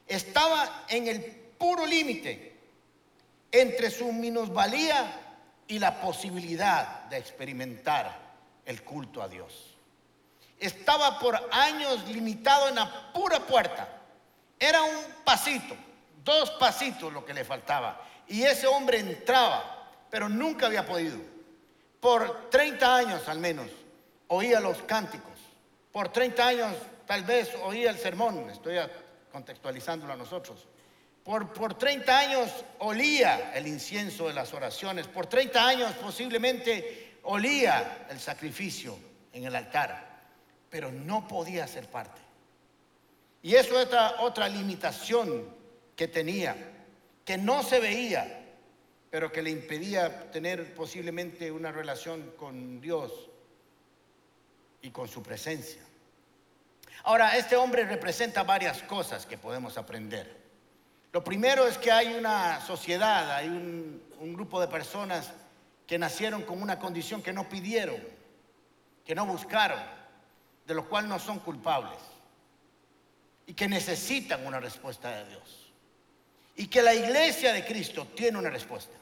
Estaba 0.08 0.86
en 0.88 1.08
el 1.08 1.22
puro 1.58 1.86
límite 1.86 2.58
entre 3.52 3.92
su 3.92 4.12
minusvalía 4.14 5.22
y 5.68 5.80
la 5.80 6.00
posibilidad 6.00 7.06
de 7.06 7.18
experimentar 7.18 8.18
el 8.66 8.82
culto 8.84 9.22
a 9.22 9.28
Dios. 9.28 9.76
Estaba 10.60 11.20
por 11.20 11.38
años 11.52 12.08
limitado 12.08 12.70
en 12.70 12.76
la 12.76 13.12
pura 13.14 13.40
puerta. 13.40 13.88
Era 14.60 14.82
un 14.84 15.06
pasito, 15.26 15.76
dos 16.28 16.52
pasitos 16.52 17.12
lo 17.12 17.26
que 17.26 17.34
le 17.34 17.46
faltaba. 17.46 18.02
Y 18.28 18.44
ese 18.44 18.68
hombre 18.68 19.00
entraba, 19.00 19.90
pero 20.12 20.28
nunca 20.30 20.68
había 20.68 20.86
podido. 20.86 21.18
Por 22.00 22.50
30 22.50 22.96
años 22.96 23.28
al 23.28 23.40
menos 23.40 23.70
oía 24.28 24.60
los 24.60 24.84
cánticos. 24.84 25.40
Por 25.92 26.10
30 26.10 26.48
años 26.48 26.76
tal 27.08 27.24
vez 27.24 27.50
oía 27.64 27.90
el 27.90 27.98
sermón. 27.98 28.50
Estoy 28.50 28.78
contextualizándolo 29.32 30.14
a 30.14 30.18
nosotros. 30.18 30.68
Por, 31.24 31.52
por 31.54 31.74
30 31.74 32.20
años 32.20 32.52
olía 32.80 33.54
el 33.56 33.66
incienso 33.66 34.28
de 34.28 34.34
las 34.34 34.54
oraciones. 34.54 35.08
Por 35.08 35.26
30 35.26 35.66
años 35.66 35.94
posiblemente 35.94 37.20
olía 37.24 38.06
el 38.10 38.20
sacrificio 38.20 38.98
en 39.32 39.46
el 39.46 39.56
altar. 39.56 40.06
Pero 40.70 40.92
no 40.92 41.26
podía 41.26 41.66
ser 41.68 41.90
parte. 41.90 42.22
Y 43.42 43.56
eso 43.56 43.80
es 43.80 43.86
otra, 43.86 44.16
otra 44.20 44.50
limitación 44.50 45.57
que 45.98 46.08
tenía, 46.08 46.56
que 47.26 47.38
no 47.38 47.64
se 47.64 47.82
veía, 47.82 48.46
pero 49.10 49.32
que 49.32 49.42
le 49.42 49.50
impedía 49.50 50.32
tener 50.32 50.76
posiblemente 50.76 51.52
una 51.52 51.72
relación 51.74 52.34
con 52.38 52.80
Dios 52.80 53.12
y 54.82 54.92
con 54.92 55.08
su 55.08 55.24
presencia. 55.24 55.82
Ahora, 57.04 57.36
este 57.36 57.56
hombre 57.56 57.84
representa 57.86 58.44
varias 58.44 58.84
cosas 58.84 59.26
que 59.26 59.38
podemos 59.38 59.78
aprender. 59.78 60.38
Lo 61.12 61.24
primero 61.24 61.68
es 61.68 61.78
que 61.78 61.92
hay 61.92 62.14
una 62.14 62.62
sociedad, 62.62 63.32
hay 63.32 63.48
un, 63.48 64.06
grupo 64.34 64.62
de 64.62 64.68
personas 64.68 65.32
que 65.88 65.98
nacieron 65.98 66.44
con 66.44 66.62
una 66.62 66.78
condición 66.78 67.24
que 67.24 67.34
no 67.34 67.50
pidieron, 67.50 67.98
que 69.04 69.16
no 69.16 69.26
buscaron, 69.26 69.80
de 70.66 70.74
lo 70.76 70.88
cual 70.88 71.08
no 71.08 71.18
son 71.18 71.40
culpables 71.40 71.98
y 73.48 73.54
que 73.54 73.68
necesitan 73.68 74.46
una 74.46 74.60
respuesta 74.60 75.10
de 75.10 75.30
Dios. 75.30 75.67
Y 76.58 76.68
que 76.68 76.82
la 76.82 76.94
iglesia 76.94 77.54
de 77.54 77.64
Cristo 77.64 78.08
tiene 78.16 78.38
una 78.38 78.50
respuesta. 78.50 78.98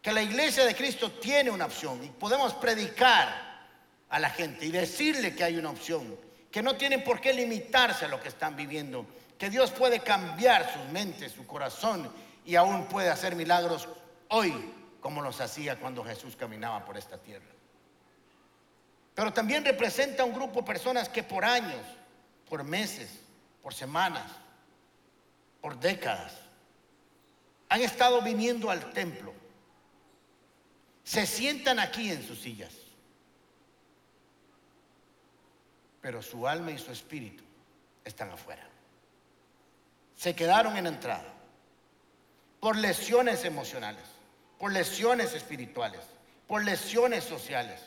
Que 0.00 0.12
la 0.12 0.22
iglesia 0.22 0.64
de 0.64 0.76
Cristo 0.76 1.10
tiene 1.10 1.50
una 1.50 1.66
opción. 1.66 2.04
Y 2.04 2.08
podemos 2.08 2.54
predicar 2.54 3.66
a 4.08 4.18
la 4.20 4.30
gente 4.30 4.66
y 4.66 4.70
decirle 4.70 5.34
que 5.34 5.42
hay 5.42 5.56
una 5.56 5.70
opción. 5.70 6.16
Que 6.52 6.62
no 6.62 6.76
tienen 6.76 7.02
por 7.02 7.20
qué 7.20 7.32
limitarse 7.32 8.04
a 8.04 8.08
lo 8.08 8.20
que 8.20 8.28
están 8.28 8.54
viviendo. 8.54 9.06
Que 9.38 9.50
Dios 9.50 9.72
puede 9.72 10.00
cambiar 10.00 10.72
su 10.72 10.92
mente, 10.92 11.28
su 11.28 11.46
corazón 11.46 12.08
y 12.44 12.54
aún 12.54 12.86
puede 12.86 13.08
hacer 13.08 13.34
milagros 13.34 13.88
hoy 14.28 14.54
como 15.00 15.22
los 15.22 15.40
hacía 15.40 15.78
cuando 15.78 16.04
Jesús 16.04 16.36
caminaba 16.36 16.84
por 16.84 16.96
esta 16.96 17.18
tierra. 17.18 17.44
Pero 19.14 19.32
también 19.32 19.64
representa 19.64 20.24
un 20.24 20.34
grupo 20.34 20.60
de 20.60 20.66
personas 20.66 21.08
que 21.08 21.22
por 21.22 21.44
años, 21.44 21.80
por 22.48 22.62
meses, 22.62 23.20
por 23.62 23.72
semanas, 23.72 24.30
por 25.66 25.80
décadas, 25.80 26.32
han 27.68 27.80
estado 27.80 28.22
viniendo 28.22 28.70
al 28.70 28.92
templo. 28.92 29.34
Se 31.02 31.26
sientan 31.26 31.80
aquí 31.80 32.12
en 32.12 32.24
sus 32.24 32.38
sillas. 32.38 32.70
Pero 36.00 36.22
su 36.22 36.46
alma 36.46 36.70
y 36.70 36.78
su 36.78 36.92
espíritu 36.92 37.42
están 38.04 38.30
afuera. 38.30 38.62
Se 40.14 40.36
quedaron 40.36 40.76
en 40.76 40.86
entrada 40.86 41.34
por 42.60 42.76
lesiones 42.76 43.44
emocionales, 43.44 44.04
por 44.60 44.72
lesiones 44.72 45.34
espirituales, 45.34 46.02
por 46.46 46.62
lesiones 46.64 47.24
sociales, 47.24 47.80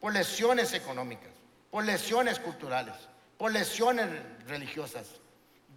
por 0.00 0.14
lesiones 0.14 0.72
económicas, 0.72 1.34
por 1.70 1.84
lesiones 1.84 2.38
culturales, 2.38 2.94
por 3.36 3.52
lesiones 3.52 4.08
religiosas 4.46 5.08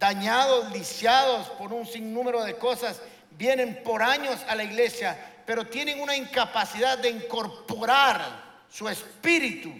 dañados, 0.02 0.72
lisiados 0.72 1.48
por 1.50 1.72
un 1.72 1.86
sinnúmero 1.86 2.42
de 2.42 2.56
cosas, 2.56 3.00
vienen 3.38 3.84
por 3.84 4.02
años 4.02 4.44
a 4.48 4.56
la 4.56 4.64
iglesia, 4.64 5.16
pero 5.46 5.68
tienen 5.68 6.00
una 6.00 6.16
incapacidad 6.16 6.98
de 6.98 7.08
incorporar 7.08 8.64
su 8.68 8.88
espíritu 8.88 9.72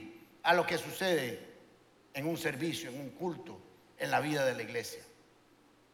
a 0.44 0.54
lo 0.54 0.64
que 0.64 0.78
sucede 0.78 1.44
en 2.14 2.24
un 2.28 2.38
servicio, 2.38 2.88
en 2.88 3.00
un 3.00 3.10
culto, 3.10 3.58
en 3.98 4.12
la 4.12 4.20
vida 4.20 4.44
de 4.44 4.54
la 4.54 4.62
iglesia. 4.62 5.00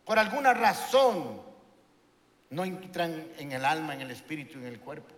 Por 0.04 0.18
alguna 0.18 0.52
razón 0.52 1.40
no 2.50 2.64
entran 2.66 3.28
en 3.38 3.52
el 3.52 3.64
alma, 3.64 3.94
en 3.94 4.02
el 4.02 4.10
espíritu, 4.10 4.58
en 4.58 4.66
el 4.66 4.78
cuerpo. 4.78 5.14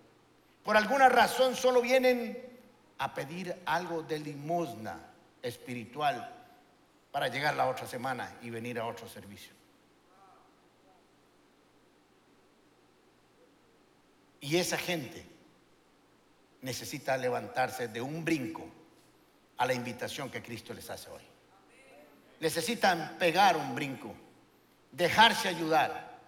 Por 0.62 0.76
alguna 0.76 1.08
razón 1.08 1.56
solo 1.56 1.82
vienen 1.82 2.38
a 2.98 3.12
pedir 3.12 3.56
algo 3.66 4.04
de 4.04 4.20
limosna 4.20 5.00
espiritual 5.42 6.39
para 7.12 7.28
llegar 7.28 7.54
la 7.54 7.68
otra 7.68 7.86
semana 7.86 8.36
y 8.42 8.50
venir 8.50 8.78
a 8.78 8.86
otro 8.86 9.08
servicio. 9.08 9.52
Y 14.40 14.56
esa 14.56 14.78
gente 14.78 15.24
necesita 16.62 17.16
levantarse 17.16 17.88
de 17.88 18.00
un 18.00 18.24
brinco 18.24 18.66
a 19.58 19.66
la 19.66 19.74
invitación 19.74 20.30
que 20.30 20.42
Cristo 20.42 20.72
les 20.72 20.88
hace 20.88 21.10
hoy. 21.10 21.22
Necesitan 22.40 23.16
pegar 23.18 23.56
un 23.56 23.74
brinco, 23.74 24.14
dejarse 24.92 25.48
ayudar 25.48 26.18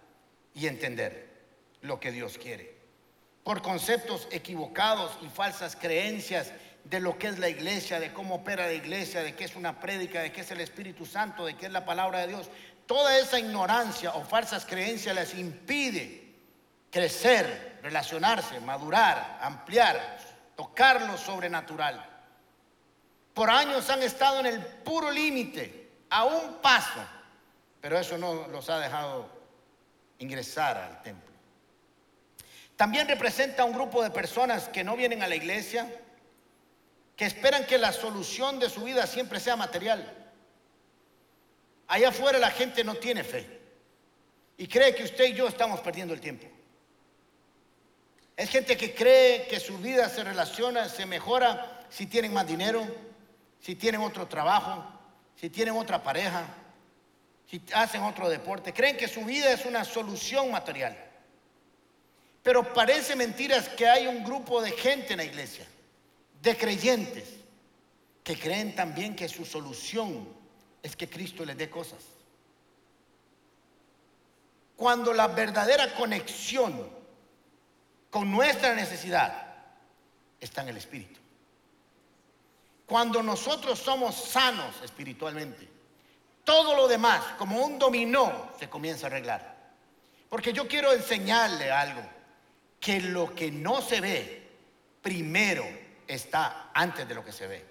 y 0.53 0.67
entender 0.67 1.33
lo 1.81 1.99
que 1.99 2.11
Dios 2.11 2.37
quiere. 2.37 2.75
Por 3.43 3.61
conceptos 3.61 4.27
equivocados 4.31 5.17
y 5.21 5.27
falsas 5.27 5.75
creencias 5.75 6.51
de 6.83 6.99
lo 6.99 7.17
que 7.17 7.27
es 7.27 7.39
la 7.39 7.49
iglesia, 7.49 7.99
de 7.99 8.13
cómo 8.13 8.35
opera 8.35 8.67
la 8.67 8.73
iglesia, 8.73 9.23
de 9.23 9.35
qué 9.35 9.45
es 9.45 9.55
una 9.55 9.79
prédica, 9.79 10.21
de 10.21 10.31
qué 10.31 10.41
es 10.41 10.51
el 10.51 10.61
Espíritu 10.61 11.05
Santo, 11.05 11.45
de 11.45 11.55
qué 11.55 11.67
es 11.67 11.71
la 11.71 11.85
palabra 11.85 12.19
de 12.19 12.27
Dios. 12.27 12.49
Toda 12.85 13.17
esa 13.17 13.39
ignorancia 13.39 14.13
o 14.13 14.23
falsas 14.23 14.65
creencias 14.65 15.15
les 15.15 15.33
impide 15.35 16.23
crecer, 16.91 17.79
relacionarse, 17.81 18.59
madurar, 18.59 19.39
ampliar, 19.41 20.17
tocar 20.55 21.01
lo 21.01 21.17
sobrenatural. 21.17 22.05
Por 23.33 23.49
años 23.49 23.89
han 23.89 24.03
estado 24.03 24.41
en 24.41 24.45
el 24.45 24.59
puro 24.59 25.09
límite, 25.09 25.83
a 26.09 26.25
un 26.25 26.61
paso, 26.61 26.99
pero 27.81 27.97
eso 27.97 28.17
no 28.19 28.47
los 28.49 28.69
ha 28.69 28.77
dejado 28.77 29.27
ingresar 30.19 30.77
al 30.77 31.01
templo. 31.01 31.33
También 32.75 33.07
representa 33.07 33.65
un 33.65 33.73
grupo 33.73 34.03
de 34.03 34.11
personas 34.11 34.69
que 34.69 34.83
no 34.83 34.95
vienen 34.95 35.23
a 35.23 35.27
la 35.27 35.35
iglesia, 35.35 35.89
esperan 37.23 37.65
que 37.65 37.77
la 37.77 37.91
solución 37.91 38.59
de 38.59 38.69
su 38.69 38.83
vida 38.83 39.05
siempre 39.07 39.39
sea 39.39 39.55
material. 39.55 40.11
Allá 41.87 42.09
afuera 42.09 42.39
la 42.39 42.51
gente 42.51 42.83
no 42.83 42.95
tiene 42.95 43.23
fe 43.23 43.59
y 44.57 44.67
cree 44.67 44.95
que 44.95 45.03
usted 45.03 45.25
y 45.25 45.33
yo 45.33 45.47
estamos 45.47 45.79
perdiendo 45.81 46.13
el 46.13 46.21
tiempo. 46.21 46.47
Es 48.35 48.49
gente 48.49 48.75
que 48.75 48.95
cree 48.95 49.47
que 49.47 49.59
su 49.59 49.77
vida 49.77 50.09
se 50.09 50.23
relaciona, 50.23 50.89
se 50.89 51.05
mejora 51.05 51.85
si 51.89 52.07
tienen 52.07 52.33
más 52.33 52.47
dinero, 52.47 52.83
si 53.59 53.75
tienen 53.75 54.01
otro 54.01 54.27
trabajo, 54.27 54.83
si 55.39 55.49
tienen 55.49 55.75
otra 55.75 56.01
pareja, 56.01 56.47
si 57.47 57.61
hacen 57.73 58.01
otro 58.01 58.27
deporte. 58.29 58.73
Creen 58.73 58.97
que 58.97 59.07
su 59.07 59.23
vida 59.23 59.51
es 59.51 59.65
una 59.65 59.85
solución 59.85 60.51
material. 60.51 60.97
Pero 62.41 62.73
parece 62.73 63.15
mentiras 63.15 63.69
que 63.69 63.87
hay 63.87 64.07
un 64.07 64.23
grupo 64.23 64.61
de 64.61 64.71
gente 64.71 65.13
en 65.13 65.17
la 65.17 65.25
iglesia 65.25 65.67
de 66.43 66.57
creyentes 66.57 67.29
que 68.21 68.37
creen 68.37 68.75
también 68.75 69.15
que 69.15 69.29
su 69.29 69.45
solución 69.45 70.27
es 70.81 70.93
que 70.93 71.09
Cristo 71.09 71.45
les 71.45 71.57
dé 71.57 71.69
cosas. 71.69 71.99
Cuando 74.75 75.13
la 75.13 75.27
verdadera 75.27 75.95
conexión 75.95 76.89
con 78.09 78.29
nuestra 78.29 78.75
necesidad 78.75 79.55
está 80.37 80.63
en 80.63 80.69
el 80.69 80.77
Espíritu. 80.77 81.21
Cuando 82.85 83.23
nosotros 83.23 83.79
somos 83.79 84.13
sanos 84.13 84.81
espiritualmente, 84.83 85.69
todo 86.43 86.75
lo 86.75 86.89
demás, 86.89 87.23
como 87.37 87.63
un 87.63 87.79
dominó, 87.79 88.51
se 88.59 88.69
comienza 88.69 89.05
a 89.05 89.09
arreglar. 89.09 89.55
Porque 90.27 90.51
yo 90.51 90.67
quiero 90.67 90.91
enseñarle 90.91 91.71
algo, 91.71 92.01
que 92.81 92.99
lo 92.99 93.33
que 93.33 93.49
no 93.49 93.81
se 93.81 94.01
ve, 94.01 94.49
primero 95.01 95.82
está 96.07 96.71
antes 96.73 97.07
de 97.07 97.15
lo 97.15 97.23
que 97.23 97.31
se 97.31 97.47
ve. 97.47 97.65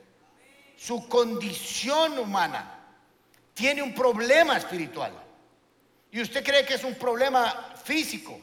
Su 0.77 1.09
condición 1.09 2.19
humana 2.19 2.79
tiene 3.55 3.83
un 3.83 3.95
problema 3.95 4.57
espiritual. 4.57 5.13
Y 6.11 6.21
usted 6.21 6.45
cree 6.45 6.67
que 6.67 6.75
es 6.75 6.85
un 6.85 6.95
problema 6.95 7.75
físico 7.83 8.39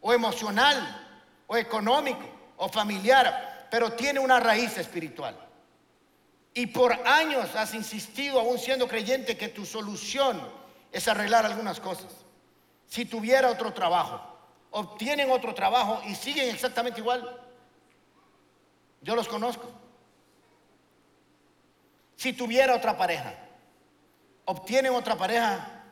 o 0.00 0.12
emocional 0.12 1.08
o 1.46 1.56
económico 1.56 2.24
o 2.56 2.68
familiar, 2.68 3.68
pero 3.70 3.92
tiene 3.92 4.20
una 4.20 4.38
raíz 4.38 4.76
espiritual. 4.78 5.36
Y 6.52 6.66
por 6.66 6.92
años 7.06 7.54
has 7.54 7.74
insistido, 7.74 8.40
aún 8.40 8.58
siendo 8.58 8.86
creyente, 8.86 9.36
que 9.36 9.48
tu 9.48 9.64
solución 9.64 10.40
es 10.92 11.08
arreglar 11.08 11.46
algunas 11.46 11.80
cosas. 11.80 12.12
Si 12.86 13.04
tuviera 13.04 13.50
otro 13.50 13.72
trabajo, 13.72 14.20
obtienen 14.70 15.30
otro 15.30 15.54
trabajo 15.54 16.02
y 16.06 16.14
siguen 16.14 16.50
exactamente 16.50 17.00
igual. 17.00 17.40
Yo 19.00 19.16
los 19.16 19.28
conozco. 19.28 19.70
Si 22.16 22.32
tuviera 22.32 22.74
otra 22.74 22.96
pareja, 22.98 23.34
obtienen 24.44 24.92
otra 24.92 25.16
pareja 25.16 25.84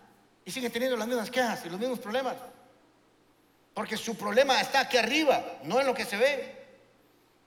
y 0.44 0.50
siguen 0.50 0.70
teniendo 0.70 0.96
las 0.96 1.08
mismas 1.08 1.30
quejas 1.30 1.64
y 1.64 1.70
los 1.70 1.80
mismos 1.80 1.98
problemas. 1.98 2.36
Porque 3.72 3.96
su 3.96 4.16
problema 4.16 4.60
está 4.60 4.80
aquí 4.80 4.96
arriba, 4.96 5.42
no 5.62 5.80
en 5.80 5.86
lo 5.86 5.94
que 5.94 6.04
se 6.04 6.16
ve. 6.16 6.58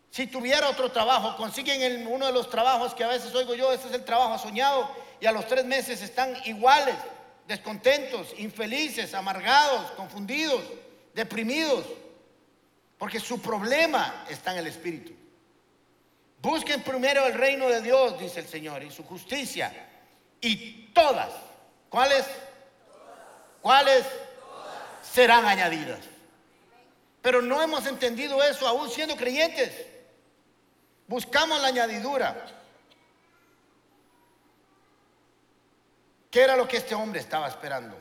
Si 0.09 0.27
tuviera 0.27 0.69
otro 0.69 0.91
trabajo, 0.91 1.37
consiguen 1.37 2.07
uno 2.07 2.25
de 2.25 2.33
los 2.33 2.49
trabajos 2.49 2.93
que 2.93 3.03
a 3.03 3.07
veces 3.07 3.33
oigo 3.35 3.53
yo, 3.53 3.71
ese 3.71 3.87
es 3.87 3.93
el 3.93 4.03
trabajo 4.03 4.37
soñado, 4.37 4.89
y 5.19 5.25
a 5.25 5.31
los 5.31 5.47
tres 5.47 5.63
meses 5.63 6.01
están 6.01 6.35
iguales, 6.45 6.95
descontentos, 7.47 8.33
infelices, 8.37 9.13
amargados, 9.13 9.91
confundidos, 9.91 10.63
deprimidos, 11.13 11.85
porque 12.97 13.19
su 13.19 13.41
problema 13.41 14.25
está 14.29 14.53
en 14.53 14.59
el 14.59 14.67
espíritu. 14.67 15.13
Busquen 16.41 16.81
primero 16.81 17.27
el 17.27 17.35
reino 17.35 17.67
de 17.69 17.81
Dios, 17.81 18.19
dice 18.19 18.39
el 18.39 18.47
Señor, 18.47 18.81
y 18.81 18.89
su 18.89 19.03
justicia. 19.03 19.71
Y 20.39 20.87
todas, 20.87 21.31
¿cuáles? 21.87 22.25
¿Cuáles? 23.61 24.05
Serán 25.03 25.45
añadidas. 25.45 25.99
Pero 27.21 27.43
no 27.43 27.61
hemos 27.61 27.85
entendido 27.85 28.41
eso 28.43 28.67
aún 28.67 28.89
siendo 28.89 29.15
creyentes. 29.15 29.85
Buscamos 31.07 31.61
la 31.61 31.67
añadidura. 31.67 32.47
¿Qué 36.31 36.41
era 36.41 36.55
lo 36.55 36.67
que 36.67 36.77
este 36.77 36.95
hombre 36.95 37.19
estaba 37.19 37.49
esperando? 37.49 37.99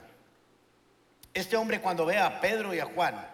Este 1.35 1.57
hombre 1.57 1.81
cuando 1.81 2.07
ve 2.07 2.16
a 2.16 2.40
Pedro 2.40 2.72
y 2.72 2.79
a 2.79 2.87
Juan, 2.87 3.29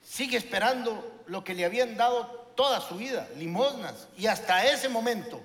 sigue 0.00 0.38
esperando 0.38 1.22
lo 1.26 1.44
que 1.44 1.54
le 1.54 1.64
habían 1.64 1.96
dado 1.96 2.41
toda 2.54 2.80
su 2.80 2.96
vida, 2.96 3.28
limosnas, 3.36 4.08
y 4.16 4.26
hasta 4.26 4.66
ese 4.66 4.88
momento 4.88 5.40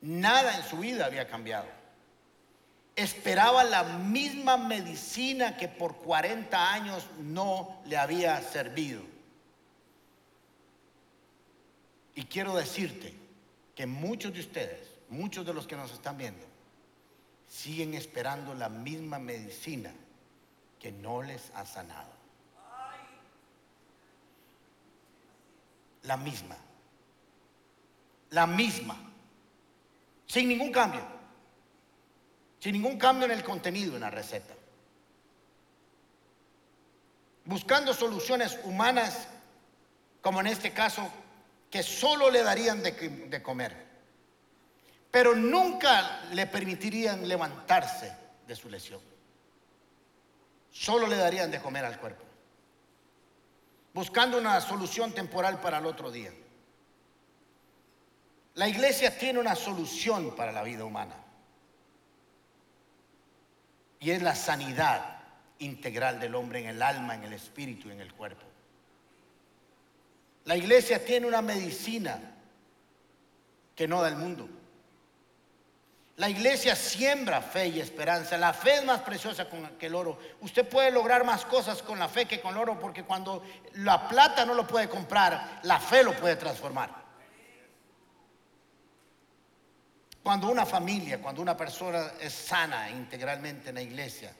nada 0.00 0.56
en 0.56 0.62
su 0.64 0.78
vida 0.78 1.06
había 1.06 1.28
cambiado. 1.28 1.66
Esperaba 2.96 3.62
la 3.64 3.84
misma 3.84 4.56
medicina 4.56 5.56
que 5.56 5.68
por 5.68 5.96
40 5.98 6.72
años 6.72 7.06
no 7.18 7.80
le 7.86 7.96
había 7.96 8.40
servido. 8.42 9.02
Y 12.16 12.24
quiero 12.24 12.56
decirte 12.56 13.14
que 13.76 13.86
muchos 13.86 14.34
de 14.34 14.40
ustedes, 14.40 14.88
muchos 15.08 15.46
de 15.46 15.54
los 15.54 15.68
que 15.68 15.76
nos 15.76 15.92
están 15.92 16.18
viendo, 16.18 16.44
siguen 17.48 17.94
esperando 17.94 18.54
la 18.54 18.68
misma 18.68 19.20
medicina 19.20 19.92
que 20.80 20.90
no 20.90 21.22
les 21.22 21.52
ha 21.54 21.64
sanado. 21.64 22.17
La 26.02 26.16
misma. 26.16 26.56
La 28.30 28.46
misma. 28.46 28.96
Sin 30.26 30.48
ningún 30.48 30.72
cambio. 30.72 31.00
Sin 32.60 32.72
ningún 32.72 32.98
cambio 32.98 33.26
en 33.26 33.32
el 33.32 33.44
contenido, 33.44 33.94
en 33.94 34.00
la 34.02 34.10
receta. 34.10 34.54
Buscando 37.44 37.94
soluciones 37.94 38.58
humanas, 38.64 39.28
como 40.20 40.40
en 40.40 40.48
este 40.48 40.72
caso, 40.72 41.08
que 41.70 41.82
solo 41.82 42.30
le 42.30 42.42
darían 42.42 42.82
de, 42.82 42.92
de 42.92 43.42
comer. 43.42 43.86
Pero 45.10 45.34
nunca 45.34 46.24
le 46.32 46.46
permitirían 46.46 47.26
levantarse 47.26 48.14
de 48.46 48.54
su 48.54 48.68
lesión. 48.68 49.00
Solo 50.70 51.06
le 51.06 51.16
darían 51.16 51.50
de 51.50 51.60
comer 51.60 51.84
al 51.84 51.98
cuerpo 51.98 52.27
buscando 53.98 54.38
una 54.38 54.60
solución 54.60 55.10
temporal 55.10 55.60
para 55.60 55.78
el 55.78 55.86
otro 55.86 56.12
día. 56.12 56.30
La 58.54 58.68
iglesia 58.68 59.18
tiene 59.18 59.40
una 59.40 59.56
solución 59.56 60.36
para 60.36 60.52
la 60.52 60.62
vida 60.62 60.84
humana 60.84 61.16
y 63.98 64.12
es 64.12 64.22
la 64.22 64.36
sanidad 64.36 65.18
integral 65.58 66.20
del 66.20 66.36
hombre 66.36 66.60
en 66.60 66.66
el 66.66 66.80
alma, 66.80 67.16
en 67.16 67.24
el 67.24 67.32
espíritu 67.32 67.88
y 67.88 67.90
en 67.90 68.00
el 68.00 68.14
cuerpo. 68.14 68.44
La 70.44 70.56
iglesia 70.56 71.04
tiene 71.04 71.26
una 71.26 71.42
medicina 71.42 72.20
que 73.74 73.88
no 73.88 74.00
da 74.00 74.10
el 74.10 74.16
mundo. 74.16 74.48
La 76.18 76.28
iglesia 76.28 76.74
siembra 76.74 77.40
fe 77.40 77.68
y 77.68 77.80
esperanza. 77.80 78.36
La 78.36 78.52
fe 78.52 78.74
es 78.74 78.84
más 78.84 79.02
preciosa 79.02 79.46
que 79.78 79.86
el 79.86 79.94
oro. 79.94 80.18
Usted 80.40 80.68
puede 80.68 80.90
lograr 80.90 81.24
más 81.24 81.44
cosas 81.44 81.80
con 81.80 81.96
la 81.96 82.08
fe 82.08 82.26
que 82.26 82.40
con 82.40 82.54
el 82.54 82.60
oro 82.60 82.78
porque 82.78 83.04
cuando 83.04 83.44
la 83.74 84.08
plata 84.08 84.44
no 84.44 84.54
lo 84.54 84.66
puede 84.66 84.88
comprar, 84.88 85.60
la 85.62 85.78
fe 85.78 86.02
lo 86.02 86.12
puede 86.14 86.34
transformar. 86.34 86.90
Cuando 90.20 90.48
una 90.48 90.66
familia, 90.66 91.22
cuando 91.22 91.40
una 91.40 91.56
persona 91.56 92.10
es 92.20 92.32
sana 92.32 92.90
integralmente 92.90 93.68
en 93.68 93.76
la 93.76 93.82
iglesia, 93.82 94.34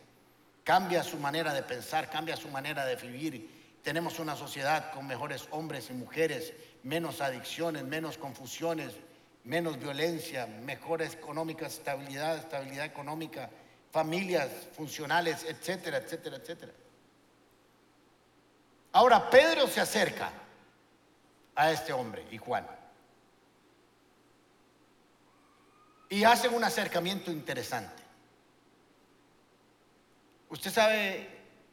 cambia 0.65 1.05
su 1.05 1.17
manera 1.17 1.55
de 1.55 1.63
pensar, 1.63 2.11
cambia 2.11 2.37
su 2.37 2.49
manera 2.49 2.85
de 2.87 2.97
vivir. 2.97 3.79
Tenemos 3.85 4.19
una 4.19 4.35
sociedad 4.35 4.91
con 4.93 5.07
mejores 5.07 5.47
hombres 5.53 5.91
y 5.91 5.93
mujeres, 5.93 6.53
menos 6.83 7.21
adicciones, 7.21 7.85
menos 7.85 8.19
confusiones, 8.19 8.95
menos 9.49 9.79
violencia, 9.79 10.47
mejor 10.47 11.01
económica 11.01 11.67
estabilidad, 11.67 12.37
estabilidad 12.37 12.85
económica, 12.85 13.49
familias 13.91 14.51
funcionales, 14.77 15.43
etcétera, 15.45 15.97
etcétera, 15.97 16.37
etcétera. 16.37 16.73
Ahora 18.93 19.31
Pedro 19.31 19.67
se 19.67 19.81
acerca 19.81 20.31
a 21.55 21.73
este 21.73 21.95
hombre 21.95 22.27
y 22.31 22.37
Juan. 22.37 22.67
Y 26.11 26.25
hacen 26.25 26.53
un 26.53 26.65
acercamiento 26.65 27.31
interesante. 27.31 28.03
Usted 30.51 30.71
sabe, 30.71 31.27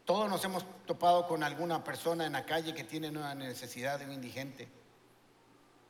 todos 0.06 0.30
nos 0.30 0.42
hemos 0.46 0.66
topado 0.86 1.28
con 1.28 1.44
alguna 1.44 1.84
persona 1.84 2.26
en 2.26 2.34
la 2.34 2.46
calle 2.46 2.74
que 2.74 2.86
tiene 2.86 3.10
una 3.10 3.36
necesidad 3.36 4.00
de 4.00 4.06
un 4.06 4.14
indigente 4.14 4.70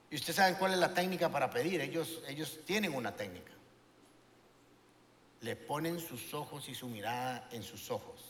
y 0.10 0.16
ustedes 0.16 0.36
saben 0.36 0.56
cuál 0.56 0.74
es 0.74 0.80
la 0.80 0.94
técnica 0.94 1.30
para 1.30 1.50
pedir. 1.50 1.82
Ellos, 1.82 2.22
ellos 2.28 2.60
tienen 2.66 2.94
una 2.94 3.16
técnica. 3.16 3.52
Le 5.42 5.56
ponen 5.56 6.00
sus 6.00 6.34
ojos 6.34 6.70
y 6.70 6.76
su 6.76 6.88
mirada 6.88 7.48
en 7.52 7.64
sus 7.64 7.92
ojos. 7.92 8.22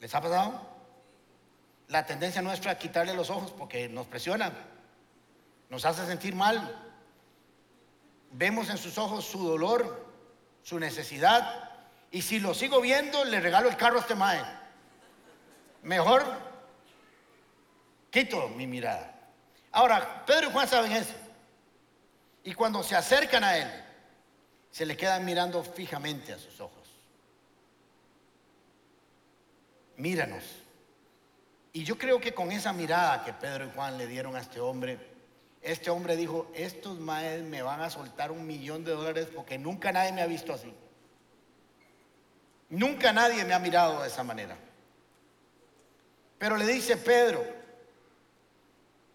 ¿Les 0.00 0.14
ha 0.14 0.20
pasado? 0.20 0.60
La 1.88 2.06
tendencia 2.06 2.40
nuestra 2.40 2.72
es 2.72 2.78
quitarle 2.78 3.14
los 3.14 3.30
ojos 3.30 3.50
porque 3.50 3.88
nos 3.88 4.06
presiona, 4.06 4.52
nos 5.68 5.84
hace 5.84 6.06
sentir 6.06 6.34
mal. 6.34 6.92
Vemos 8.32 8.70
en 8.70 8.78
sus 8.78 8.96
ojos 8.98 9.24
su 9.24 9.46
dolor, 9.46 10.06
su 10.62 10.78
necesidad. 10.78 11.70
Y 12.10 12.22
si 12.22 12.40
lo 12.40 12.54
sigo 12.54 12.80
viendo, 12.80 13.24
le 13.24 13.40
regalo 13.40 13.68
el 13.68 13.76
carro 13.76 13.98
a 13.98 14.00
este 14.00 14.14
mae. 14.14 14.42
Mejor 15.82 16.24
quito 18.10 18.48
mi 18.48 18.66
mirada. 18.66 19.11
Ahora, 19.72 20.24
Pedro 20.26 20.48
y 20.48 20.52
Juan 20.52 20.68
saben 20.68 20.92
eso. 20.92 21.14
Y 22.44 22.52
cuando 22.54 22.82
se 22.82 22.94
acercan 22.94 23.42
a 23.42 23.56
él, 23.56 23.68
se 24.70 24.84
le 24.84 24.96
quedan 24.96 25.24
mirando 25.24 25.62
fijamente 25.64 26.32
a 26.32 26.38
sus 26.38 26.60
ojos. 26.60 26.88
Míranos. 29.96 30.44
Y 31.72 31.84
yo 31.84 31.96
creo 31.96 32.20
que 32.20 32.34
con 32.34 32.52
esa 32.52 32.72
mirada 32.72 33.24
que 33.24 33.32
Pedro 33.32 33.66
y 33.66 33.70
Juan 33.74 33.96
le 33.96 34.06
dieron 34.06 34.36
a 34.36 34.40
este 34.40 34.60
hombre, 34.60 34.98
este 35.62 35.90
hombre 35.90 36.16
dijo, 36.16 36.50
estos 36.54 36.98
maes 36.98 37.42
me 37.42 37.62
van 37.62 37.80
a 37.80 37.88
soltar 37.88 38.30
un 38.30 38.46
millón 38.46 38.84
de 38.84 38.92
dólares 38.92 39.28
porque 39.34 39.58
nunca 39.58 39.92
nadie 39.92 40.12
me 40.12 40.20
ha 40.20 40.26
visto 40.26 40.52
así. 40.52 40.74
Nunca 42.68 43.12
nadie 43.12 43.44
me 43.44 43.54
ha 43.54 43.58
mirado 43.58 44.02
de 44.02 44.08
esa 44.08 44.22
manera. 44.22 44.56
Pero 46.38 46.56
le 46.56 46.66
dice 46.66 46.96
Pedro, 46.96 47.61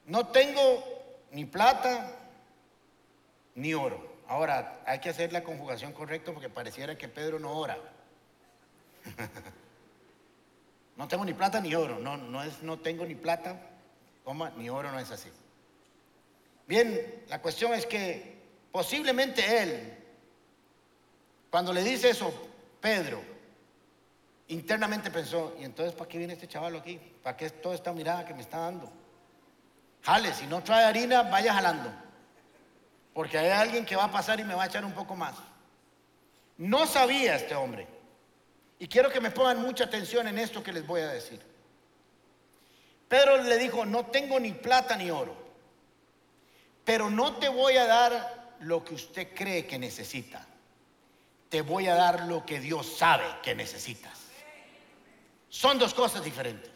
no 0.07 0.27
tengo 0.27 0.83
ni 1.31 1.45
plata 1.45 2.17
ni 3.55 3.73
oro. 3.73 4.17
Ahora, 4.27 4.81
hay 4.85 4.99
que 4.99 5.09
hacer 5.09 5.31
la 5.31 5.43
conjugación 5.43 5.93
correcta 5.93 6.31
porque 6.31 6.49
pareciera 6.49 6.97
que 6.97 7.07
Pedro 7.07 7.39
no 7.39 7.51
ora. 7.57 7.77
no 10.97 11.07
tengo 11.07 11.23
ni 11.23 11.33
plata 11.33 11.61
ni 11.61 11.75
oro. 11.75 11.99
No, 11.99 12.17
no 12.17 12.43
es 12.43 12.61
no 12.63 12.79
tengo 12.79 13.05
ni 13.05 13.15
plata, 13.15 13.59
ni 14.57 14.69
oro 14.69 14.91
no 14.91 14.99
es 14.99 15.11
así. 15.11 15.29
Bien, 16.67 17.23
la 17.29 17.41
cuestión 17.41 17.73
es 17.73 17.85
que 17.85 18.37
posiblemente 18.71 19.61
él, 19.61 19.93
cuando 21.49 21.71
le 21.71 21.83
dice 21.83 22.09
eso, 22.09 22.33
Pedro, 22.81 23.21
internamente 24.49 25.09
pensó, 25.09 25.55
¿y 25.59 25.63
entonces 25.63 25.95
para 25.95 26.09
qué 26.09 26.17
viene 26.17 26.33
este 26.33 26.47
chaval 26.47 26.75
aquí? 26.75 26.99
¿Para 27.23 27.37
qué 27.37 27.49
toda 27.49 27.75
esta 27.75 27.93
mirada 27.93 28.25
que 28.25 28.33
me 28.33 28.41
está 28.41 28.59
dando? 28.59 28.91
Jale, 30.03 30.33
si 30.33 30.45
no 30.47 30.63
trae 30.63 30.85
harina, 30.85 31.23
vaya 31.23 31.53
jalando. 31.53 31.91
Porque 33.13 33.37
hay 33.37 33.49
alguien 33.49 33.85
que 33.85 33.95
va 33.95 34.05
a 34.05 34.11
pasar 34.11 34.39
y 34.39 34.43
me 34.43 34.53
va 34.53 34.63
a 34.63 34.67
echar 34.67 34.85
un 34.85 34.93
poco 34.93 35.15
más. 35.15 35.35
No 36.57 36.85
sabía 36.85 37.35
este 37.35 37.55
hombre. 37.55 37.87
Y 38.79 38.87
quiero 38.87 39.09
que 39.09 39.19
me 39.19 39.31
pongan 39.31 39.61
mucha 39.61 39.85
atención 39.85 40.27
en 40.27 40.37
esto 40.37 40.63
que 40.63 40.71
les 40.71 40.85
voy 40.85 41.01
a 41.01 41.07
decir. 41.07 41.41
Pedro 43.07 43.41
le 43.41 43.57
dijo, 43.57 43.85
no 43.85 44.05
tengo 44.05 44.39
ni 44.39 44.51
plata 44.51 44.95
ni 44.97 45.09
oro, 45.09 45.35
pero 46.83 47.09
no 47.09 47.37
te 47.37 47.47
voy 47.47 47.77
a 47.77 47.87
dar 47.87 48.55
lo 48.59 48.83
que 48.83 48.95
usted 48.95 49.33
cree 49.33 49.65
que 49.65 49.79
necesita. 49.79 50.45
Te 51.49 51.61
voy 51.61 51.87
a 51.87 51.95
dar 51.95 52.25
lo 52.25 52.45
que 52.45 52.59
Dios 52.59 52.97
sabe 52.97 53.23
que 53.41 53.55
necesitas. 53.55 54.19
Son 55.49 55.79
dos 55.79 55.93
cosas 55.93 56.23
diferentes. 56.23 56.71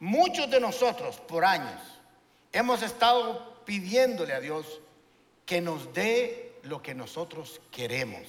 Muchos 0.00 0.50
de 0.50 0.60
nosotros 0.60 1.20
por 1.20 1.44
años 1.44 1.80
hemos 2.52 2.82
estado 2.82 3.64
pidiéndole 3.64 4.32
a 4.32 4.40
Dios 4.40 4.80
que 5.44 5.60
nos 5.60 5.92
dé 5.92 6.58
lo 6.62 6.82
que 6.82 6.94
nosotros 6.94 7.60
queremos, 7.70 8.26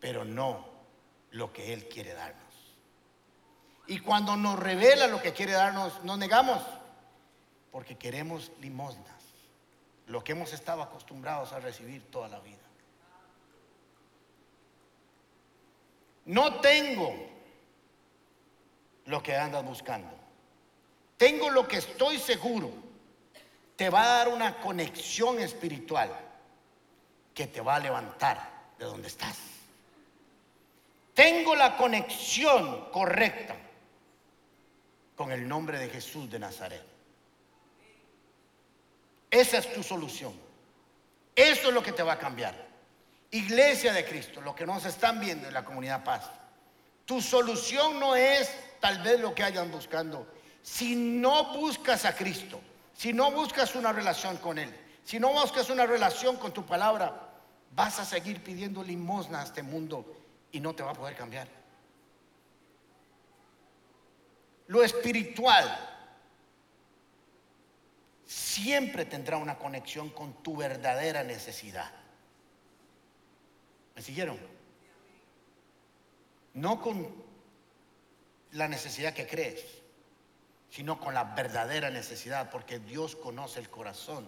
pero 0.00 0.24
no 0.24 0.66
lo 1.30 1.52
que 1.52 1.72
Él 1.72 1.88
quiere 1.88 2.12
darnos. 2.12 2.42
Y 3.86 3.98
cuando 3.98 4.36
nos 4.36 4.58
revela 4.58 5.06
lo 5.06 5.20
que 5.20 5.32
quiere 5.32 5.52
darnos, 5.52 6.02
nos 6.04 6.18
negamos 6.18 6.62
porque 7.70 7.96
queremos 7.96 8.52
limosnas, 8.60 9.22
lo 10.06 10.22
que 10.22 10.32
hemos 10.32 10.52
estado 10.52 10.82
acostumbrados 10.82 11.52
a 11.52 11.60
recibir 11.60 12.02
toda 12.10 12.28
la 12.28 12.38
vida. 12.40 12.58
No 16.26 16.60
tengo 16.60 17.14
lo 19.06 19.22
que 19.22 19.34
andas 19.34 19.64
buscando. 19.64 20.21
Tengo 21.22 21.50
lo 21.50 21.68
que 21.68 21.76
estoy 21.76 22.18
seguro 22.18 22.72
te 23.76 23.88
va 23.88 24.02
a 24.02 24.18
dar 24.18 24.28
una 24.28 24.58
conexión 24.58 25.38
espiritual 25.38 26.10
que 27.32 27.46
te 27.46 27.60
va 27.60 27.76
a 27.76 27.78
levantar 27.78 28.50
de 28.76 28.86
donde 28.86 29.06
estás. 29.06 29.38
Tengo 31.14 31.54
la 31.54 31.76
conexión 31.76 32.90
correcta 32.90 33.54
con 35.14 35.30
el 35.30 35.46
nombre 35.46 35.78
de 35.78 35.90
Jesús 35.90 36.28
de 36.28 36.40
Nazaret. 36.40 36.82
Esa 39.30 39.58
es 39.58 39.72
tu 39.74 39.84
solución. 39.84 40.32
Eso 41.36 41.68
es 41.68 41.72
lo 41.72 41.84
que 41.84 41.92
te 41.92 42.02
va 42.02 42.14
a 42.14 42.18
cambiar. 42.18 42.66
Iglesia 43.30 43.92
de 43.92 44.04
Cristo, 44.04 44.40
lo 44.40 44.56
que 44.56 44.66
nos 44.66 44.84
están 44.86 45.20
viendo 45.20 45.46
en 45.46 45.54
la 45.54 45.64
comunidad 45.64 46.02
paz. 46.02 46.28
Tu 47.06 47.22
solución 47.22 48.00
no 48.00 48.16
es 48.16 48.52
tal 48.80 49.00
vez 49.04 49.20
lo 49.20 49.32
que 49.32 49.44
hayan 49.44 49.70
buscando. 49.70 50.41
Si 50.62 50.94
no 50.94 51.58
buscas 51.58 52.04
a 52.04 52.14
Cristo, 52.14 52.60
si 52.94 53.12
no 53.12 53.32
buscas 53.32 53.74
una 53.74 53.92
relación 53.92 54.36
con 54.38 54.58
Él, 54.58 54.72
si 55.04 55.18
no 55.18 55.32
buscas 55.32 55.68
una 55.70 55.86
relación 55.86 56.36
con 56.36 56.52
tu 56.52 56.64
palabra, 56.64 57.30
vas 57.74 57.98
a 57.98 58.04
seguir 58.04 58.42
pidiendo 58.42 58.82
limosna 58.82 59.40
a 59.40 59.44
este 59.44 59.62
mundo 59.62 60.06
y 60.52 60.60
no 60.60 60.74
te 60.74 60.82
va 60.82 60.92
a 60.92 60.94
poder 60.94 61.16
cambiar. 61.16 61.48
Lo 64.68 64.82
espiritual 64.82 65.90
siempre 68.24 69.04
tendrá 69.04 69.36
una 69.36 69.58
conexión 69.58 70.10
con 70.10 70.42
tu 70.42 70.56
verdadera 70.56 71.24
necesidad. 71.24 71.90
¿Me 73.94 74.02
siguieron? 74.02 74.38
No 76.54 76.80
con 76.80 77.22
la 78.52 78.68
necesidad 78.68 79.12
que 79.12 79.26
crees, 79.26 79.81
sino 80.72 80.98
con 80.98 81.12
la 81.12 81.24
verdadera 81.24 81.90
necesidad, 81.90 82.48
porque 82.48 82.78
Dios 82.78 83.14
conoce 83.14 83.60
el 83.60 83.68
corazón 83.68 84.26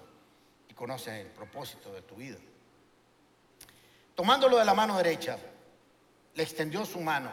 y 0.68 0.74
conoce 0.74 1.22
el 1.22 1.28
propósito 1.28 1.90
de 1.94 2.02
tu 2.02 2.16
vida. 2.16 2.36
Tomándolo 4.14 4.58
de 4.58 4.66
la 4.66 4.74
mano 4.74 4.98
derecha, 4.98 5.38
le 6.34 6.42
extendió 6.42 6.84
su 6.84 7.00
mano 7.00 7.30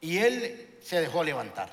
y 0.00 0.18
él 0.18 0.78
se 0.80 1.00
dejó 1.00 1.24
levantar. 1.24 1.68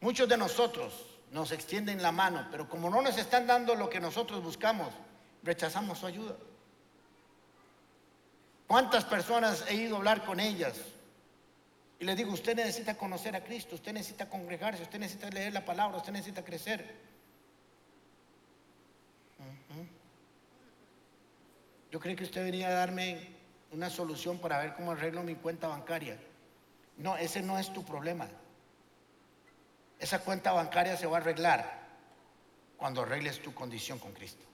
Muchos 0.00 0.26
de 0.30 0.38
nosotros 0.38 1.04
nos 1.30 1.52
extienden 1.52 2.00
la 2.00 2.10
mano, 2.10 2.48
pero 2.50 2.70
como 2.70 2.88
no 2.88 3.02
nos 3.02 3.18
están 3.18 3.46
dando 3.46 3.74
lo 3.74 3.90
que 3.90 4.00
nosotros 4.00 4.42
buscamos, 4.42 4.94
rechazamos 5.42 5.98
su 5.98 6.06
ayuda. 6.06 6.36
¿Cuántas 8.66 9.04
personas 9.04 9.66
he 9.68 9.74
ido 9.74 9.96
a 9.96 9.98
hablar 9.98 10.24
con 10.24 10.40
ellas 10.40 10.72
y 12.02 12.04
le 12.04 12.16
digo, 12.16 12.32
usted 12.32 12.56
necesita 12.56 12.96
conocer 12.96 13.36
a 13.36 13.44
Cristo, 13.44 13.76
usted 13.76 13.92
necesita 13.92 14.28
congregarse, 14.28 14.82
usted 14.82 14.98
necesita 14.98 15.30
leer 15.30 15.52
la 15.52 15.64
palabra, 15.64 15.98
usted 15.98 16.10
necesita 16.10 16.44
crecer. 16.44 16.96
Yo 21.92 22.00
creí 22.00 22.16
que 22.16 22.24
usted 22.24 22.42
venía 22.42 22.66
a 22.66 22.72
darme 22.72 23.28
una 23.70 23.88
solución 23.88 24.40
para 24.40 24.58
ver 24.58 24.74
cómo 24.74 24.90
arreglo 24.90 25.22
mi 25.22 25.36
cuenta 25.36 25.68
bancaria. 25.68 26.18
No, 26.96 27.16
ese 27.16 27.40
no 27.40 27.56
es 27.56 27.72
tu 27.72 27.84
problema. 27.84 28.26
Esa 30.00 30.18
cuenta 30.18 30.50
bancaria 30.50 30.96
se 30.96 31.06
va 31.06 31.18
a 31.18 31.20
arreglar 31.20 31.86
cuando 32.78 33.02
arregles 33.02 33.40
tu 33.40 33.54
condición 33.54 34.00
con 34.00 34.12
Cristo. 34.12 34.44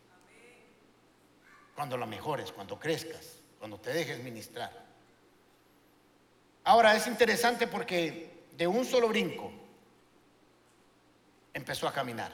Cuando 1.75 1.97
la 1.97 2.05
mejores, 2.05 2.53
cuando 2.53 2.79
crezcas, 2.79 3.41
cuando 3.59 3.81
te 3.81 3.95
dejes 3.95 4.23
ministrar. 4.23 4.88
Ahora 6.69 6.95
es 6.95 7.07
interesante 7.07 7.67
porque 7.67 8.45
de 8.55 8.67
un 8.67 8.85
solo 8.85 9.09
brinco 9.09 9.51
empezó 11.55 11.89
a 11.89 11.95
caminar. 11.95 12.31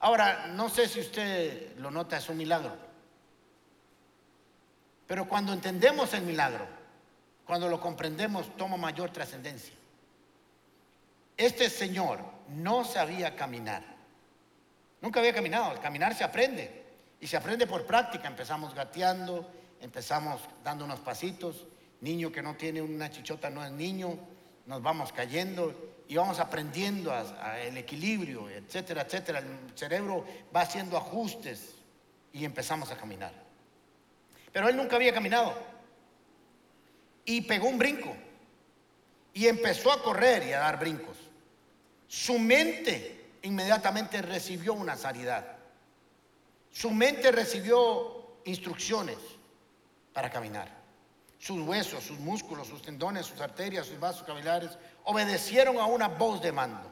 Ahora, 0.00 0.48
no 0.48 0.68
sé 0.68 0.88
si 0.88 0.98
usted 0.98 1.76
lo 1.78 1.92
nota, 1.92 2.16
es 2.16 2.28
un 2.28 2.36
milagro. 2.36 2.76
Pero 5.06 5.28
cuando 5.28 5.52
entendemos 5.52 6.12
el 6.12 6.22
milagro, 6.22 6.66
cuando 7.46 7.68
lo 7.68 7.80
comprendemos, 7.80 8.56
toma 8.56 8.76
mayor 8.76 9.10
trascendencia. 9.10 9.74
Este 11.36 11.70
señor 11.70 12.18
no 12.48 12.84
sabía 12.84 13.36
caminar. 13.36 13.84
Nunca 15.00 15.20
había 15.20 15.32
caminado. 15.32 15.66
Al 15.66 15.80
caminar 15.80 16.16
se 16.16 16.24
aprende. 16.24 16.84
Y 17.20 17.28
se 17.28 17.36
aprende 17.36 17.68
por 17.68 17.86
práctica. 17.86 18.26
Empezamos 18.26 18.74
gateando, 18.74 19.48
empezamos 19.80 20.40
dando 20.64 20.84
unos 20.84 20.98
pasitos 20.98 21.64
Niño 22.04 22.30
que 22.30 22.42
no 22.42 22.54
tiene 22.54 22.82
una 22.82 23.10
chichota 23.10 23.48
no 23.48 23.64
es 23.64 23.72
niño, 23.72 24.18
nos 24.66 24.82
vamos 24.82 25.10
cayendo 25.10 25.94
y 26.06 26.16
vamos 26.16 26.38
aprendiendo 26.38 27.10
el 27.62 27.78
equilibrio, 27.78 28.50
etcétera, 28.50 29.00
etcétera. 29.00 29.38
El 29.38 29.72
cerebro 29.74 30.22
va 30.54 30.60
haciendo 30.60 30.98
ajustes 30.98 31.76
y 32.30 32.44
empezamos 32.44 32.90
a 32.90 32.98
caminar. 32.98 33.32
Pero 34.52 34.68
él 34.68 34.76
nunca 34.76 34.96
había 34.96 35.14
caminado 35.14 35.54
y 37.24 37.40
pegó 37.40 37.68
un 37.68 37.78
brinco 37.78 38.14
y 39.32 39.46
empezó 39.46 39.90
a 39.90 40.02
correr 40.02 40.46
y 40.46 40.52
a 40.52 40.58
dar 40.58 40.78
brincos. 40.78 41.16
Su 42.06 42.38
mente 42.38 43.30
inmediatamente 43.40 44.20
recibió 44.20 44.74
una 44.74 44.98
sanidad. 44.98 45.56
Su 46.70 46.90
mente 46.90 47.32
recibió 47.32 48.40
instrucciones 48.44 49.16
para 50.12 50.30
caminar 50.30 50.83
sus 51.44 51.60
huesos, 51.60 52.02
sus 52.02 52.18
músculos, 52.20 52.68
sus 52.68 52.80
tendones, 52.80 53.26
sus 53.26 53.38
arterias, 53.38 53.86
sus 53.86 54.00
vasos 54.00 54.22
capilares, 54.22 54.70
obedecieron 55.04 55.76
a 55.76 55.84
una 55.84 56.08
voz 56.08 56.40
de 56.40 56.52
mando. 56.52 56.90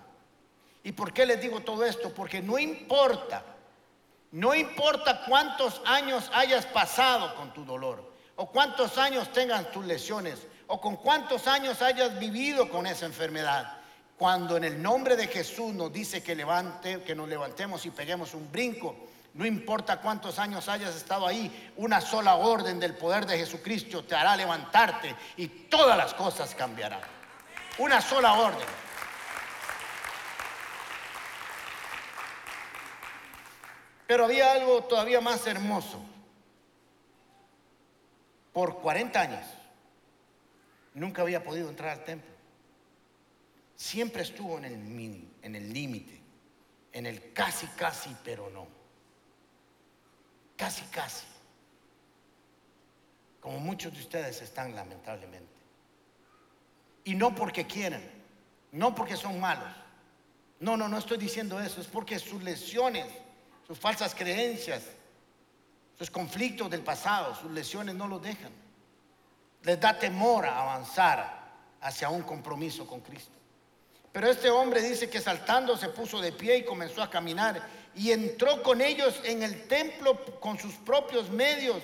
¿Y 0.85 0.93
por 0.93 1.15
qué 1.15 1.25
les 1.25 1.41
digo 1.41 1.61
todo 1.61 1.87
esto? 1.87 2.13
Porque 2.13 2.43
no 2.43 2.59
importa, 2.59 3.43
no 4.33 4.55
importa 4.55 5.25
cuántos 5.27 5.81
años 5.87 6.31
hayas 6.35 6.67
pasado 6.67 7.35
con 7.35 7.55
tu 7.55 7.65
dolor, 7.65 8.13
o 8.37 8.51
cuántos 8.51 8.99
años 8.99 9.33
tengan 9.33 9.71
tus 9.73 9.87
lesiones, 9.87 10.47
o 10.67 10.79
con 10.83 10.97
cuántos 10.97 11.47
años 11.47 11.81
hayas 11.81 12.19
vivido 12.19 12.69
con 12.69 12.87
esa 12.87 13.07
enfermedad. 13.07 13.79
Cuando 14.19 14.59
en 14.59 14.65
el 14.65 14.83
nombre 14.83 15.17
de 15.17 15.29
Jesús 15.29 15.73
nos 15.73 15.91
dice 15.91 16.23
que 16.23 16.35
levante, 16.35 17.03
que 17.05 17.15
nos 17.15 17.27
levantemos 17.27 17.87
y 17.87 17.91
peguemos 17.91 18.35
un 18.35 18.53
brinco, 18.53 18.97
No 19.35 19.47
importa 19.47 20.01
cuántos 20.01 20.39
años 20.39 20.69
hayas 20.69 20.95
estado 20.95 21.27
ahí, 21.27 21.73
una 21.77 22.03
sola 22.03 22.35
orden 22.35 22.79
del 22.79 22.95
poder 22.95 23.25
de 23.25 23.39
Jesucristo 23.39 24.05
te 24.05 24.15
hará 24.15 24.37
levantarte 24.37 25.17
y 25.39 25.47
todas 25.47 25.97
las 25.97 26.13
cosas 26.13 26.55
cambiarán. 26.55 27.01
Una 27.79 28.03
sola 28.03 28.35
orden. 28.35 28.69
Pero 34.07 34.27
había 34.27 34.53
algo 34.53 34.85
todavía 34.85 35.23
más 35.23 35.47
hermoso. 35.47 36.05
Por 38.53 38.81
40 38.81 39.19
años 39.19 39.47
nunca 40.93 41.23
había 41.23 41.43
podido 41.43 41.71
entrar 41.71 41.89
al 41.89 42.05
templo. 42.05 42.31
Siempre 43.77 44.25
estuvo 44.25 44.59
en 44.59 44.67
el 45.43 45.73
límite, 45.73 46.21
en 46.93 47.07
el 47.07 47.33
casi 47.33 47.67
casi, 47.69 48.15
pero 48.23 48.51
no. 48.51 48.82
Casi 50.63 50.83
casi. 50.93 51.27
Como 53.41 53.59
muchos 53.59 53.93
de 53.93 53.99
ustedes 53.99 54.41
están 54.43 54.77
lamentablemente. 54.77 55.51
Y 57.03 57.17
no 57.17 57.35
porque 57.35 57.67
quieran, 57.67 58.01
no 58.71 58.95
porque 58.95 59.17
son 59.17 59.41
malos. 59.41 59.67
No, 60.61 60.77
no, 60.77 60.89
no 60.89 60.99
estoy 60.99 61.19
diciendo 61.19 61.59
eso, 61.59 61.81
es 61.81 61.89
porque 61.89 62.17
sus 62.21 62.45
lesiones, 62.45 63.07
sus 63.67 63.77
falsas 63.77 64.15
creencias, 64.15 64.85
sus 65.99 66.09
conflictos 66.13 66.71
del 66.71 66.83
pasado, 66.83 67.35
sus 67.35 67.51
lesiones 67.51 67.97
no 67.97 68.07
los 68.07 68.23
dejan. 68.23 68.53
Les 69.65 69.81
da 69.81 69.99
temor 69.99 70.47
a 70.47 70.61
avanzar 70.61 71.55
hacia 71.81 72.09
un 72.09 72.23
compromiso 72.23 72.87
con 72.87 73.01
Cristo. 73.01 73.37
Pero 74.13 74.31
este 74.31 74.49
hombre 74.49 74.81
dice 74.81 75.11
que 75.11 75.21
saltando 75.21 75.77
se 75.77 75.89
puso 75.89 76.21
de 76.21 76.31
pie 76.31 76.59
y 76.59 76.65
comenzó 76.65 77.03
a 77.03 77.11
caminar 77.11 77.82
y 77.95 78.11
entró 78.11 78.63
con 78.63 78.81
ellos 78.81 79.21
en 79.25 79.43
el 79.43 79.67
templo 79.69 80.19
con 80.41 80.59
sus 80.59 80.75
propios 80.75 81.31
medios, 81.31 81.83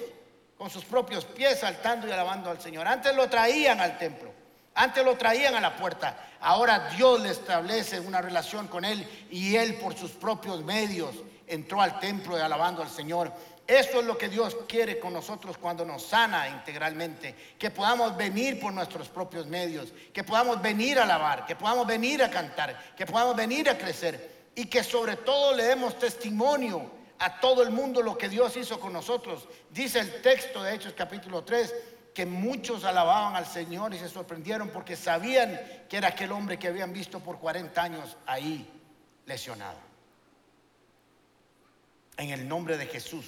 con 0.57 0.71
sus 0.71 0.85
propios 0.85 1.25
pies, 1.25 1.61
saltando 1.61 2.09
y 2.09 2.11
alabando 2.11 2.51
al 2.51 2.61
Señor. 2.61 2.87
Antes 2.87 3.15
lo 3.15 3.29
traían 3.29 3.81
al 3.81 3.99
templo, 3.99 4.33
antes 4.75 5.05
lo 5.05 5.17
traían 5.17 5.55
a 5.55 5.61
la 5.61 5.77
puerta. 5.77 6.17
Ahora 6.41 6.91
Dios 6.97 7.21
le 7.21 7.31
establece 7.31 8.01
una 8.01 8.23
relación 8.23 8.69
con 8.69 8.85
él 8.85 9.07
y 9.31 9.57
él 9.57 9.75
por 9.75 9.97
sus 9.97 10.13
propios 10.13 10.63
medios 10.65 11.15
entró 11.47 11.81
al 11.81 11.99
templo 12.01 12.39
y 12.39 12.41
alabando 12.41 12.83
al 12.83 12.91
Señor. 12.91 13.33
Eso 13.67 14.01
es 14.01 14.07
lo 14.07 14.17
que 14.17 14.31
Dios 14.31 14.57
quiere 14.67 14.99
con 14.99 15.13
nosotros 15.13 15.59
cuando 15.59 15.85
nos 15.85 16.03
sana 16.03 16.49
integralmente. 16.49 17.35
Que 17.59 17.71
podamos 17.71 18.17
venir 18.17 18.59
por 18.59 18.73
nuestros 18.73 19.09
propios 19.09 19.47
medios, 19.47 19.93
que 20.15 20.25
podamos 20.25 20.63
venir 20.63 20.99
a 20.99 21.03
alabar, 21.03 21.45
que 21.45 21.55
podamos 21.55 21.87
venir 21.87 22.23
a 22.23 22.31
cantar, 22.31 22.95
que 22.97 23.05
podamos 23.05 23.37
venir 23.37 23.69
a 23.69 23.77
crecer 23.77 24.38
y 24.59 24.67
que 24.67 24.83
sobre 24.83 25.15
todo 25.15 25.55
le 25.55 25.63
demos 25.63 25.97
testimonio 26.01 26.91
a 27.21 27.39
todo 27.39 27.63
el 27.63 27.71
mundo 27.71 28.03
lo 28.03 28.19
que 28.19 28.29
Dios 28.29 28.57
hizo 28.57 28.81
con 28.81 28.93
nosotros. 28.93 29.47
Dice 29.71 30.01
el 30.01 30.21
texto 30.21 30.65
de 30.65 30.75
Hechos 30.75 30.95
capítulo 30.95 31.45
3 31.45 31.73
que 32.13 32.27
muchos 32.27 32.83
alababan 32.83 33.37
al 33.37 33.47
Señor 33.47 33.95
y 33.95 34.01
se 34.01 34.09
sorprendieron 34.09 34.71
porque 34.71 34.97
sabían 34.97 35.61
que 35.89 35.97
era 35.97 36.09
aquel 36.09 36.33
hombre 36.33 36.59
que 36.59 36.67
habían 36.67 36.93
visto 36.93 37.21
por 37.21 37.39
40 37.39 37.81
años 37.81 38.17
ahí 38.27 38.69
lesionado. 39.27 39.79
En 42.17 42.31
el 42.31 42.49
nombre 42.49 42.77
de 42.77 42.87
Jesús 42.87 43.27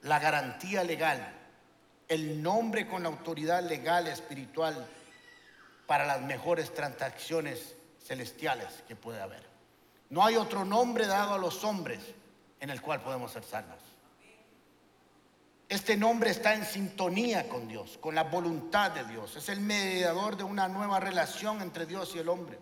la 0.00 0.18
garantía 0.20 0.82
legal, 0.84 1.34
el 2.08 2.42
nombre 2.42 2.88
con 2.88 3.02
la 3.02 3.10
autoridad 3.10 3.62
legal 3.62 4.06
espiritual 4.06 4.88
para 5.86 6.06
las 6.06 6.22
mejores 6.22 6.72
transacciones 6.72 7.74
celestiales 8.02 8.82
que 8.88 8.96
puede 8.96 9.20
haber. 9.20 9.49
No 10.10 10.24
hay 10.24 10.36
otro 10.36 10.64
nombre 10.64 11.06
dado 11.06 11.34
a 11.34 11.38
los 11.38 11.64
hombres 11.64 12.00
en 12.58 12.70
el 12.70 12.82
cual 12.82 13.00
podemos 13.00 13.32
ser 13.32 13.44
salvos. 13.44 13.78
Este 15.68 15.96
nombre 15.96 16.30
está 16.30 16.52
en 16.54 16.64
sintonía 16.64 17.48
con 17.48 17.68
Dios, 17.68 17.96
con 17.98 18.16
la 18.16 18.24
voluntad 18.24 18.90
de 18.90 19.04
Dios. 19.04 19.36
Es 19.36 19.48
el 19.48 19.60
mediador 19.60 20.36
de 20.36 20.42
una 20.42 20.66
nueva 20.66 20.98
relación 20.98 21.62
entre 21.62 21.86
Dios 21.86 22.12
y 22.16 22.18
el 22.18 22.28
hombre. 22.28 22.58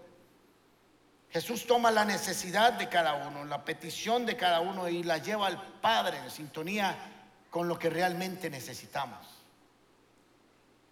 Jesús 1.31 1.67
toma 1.67 1.91
la 1.91 2.05
necesidad 2.05 2.75
de 2.75 2.91
cada 2.91 3.27
uno, 3.27 3.47
la 3.47 3.65
petición 3.65 4.27
de 4.27 4.37
cada 4.37 4.61
uno 4.61 4.89
y 4.89 5.03
la 5.03 5.19
lleva 5.19 5.47
al 5.47 5.81
Padre 5.81 6.19
en 6.19 6.31
sintonía 6.31 6.97
con 7.51 7.67
lo 7.67 7.79
que 7.79 7.89
realmente 7.89 8.51
necesitamos. 8.51 9.27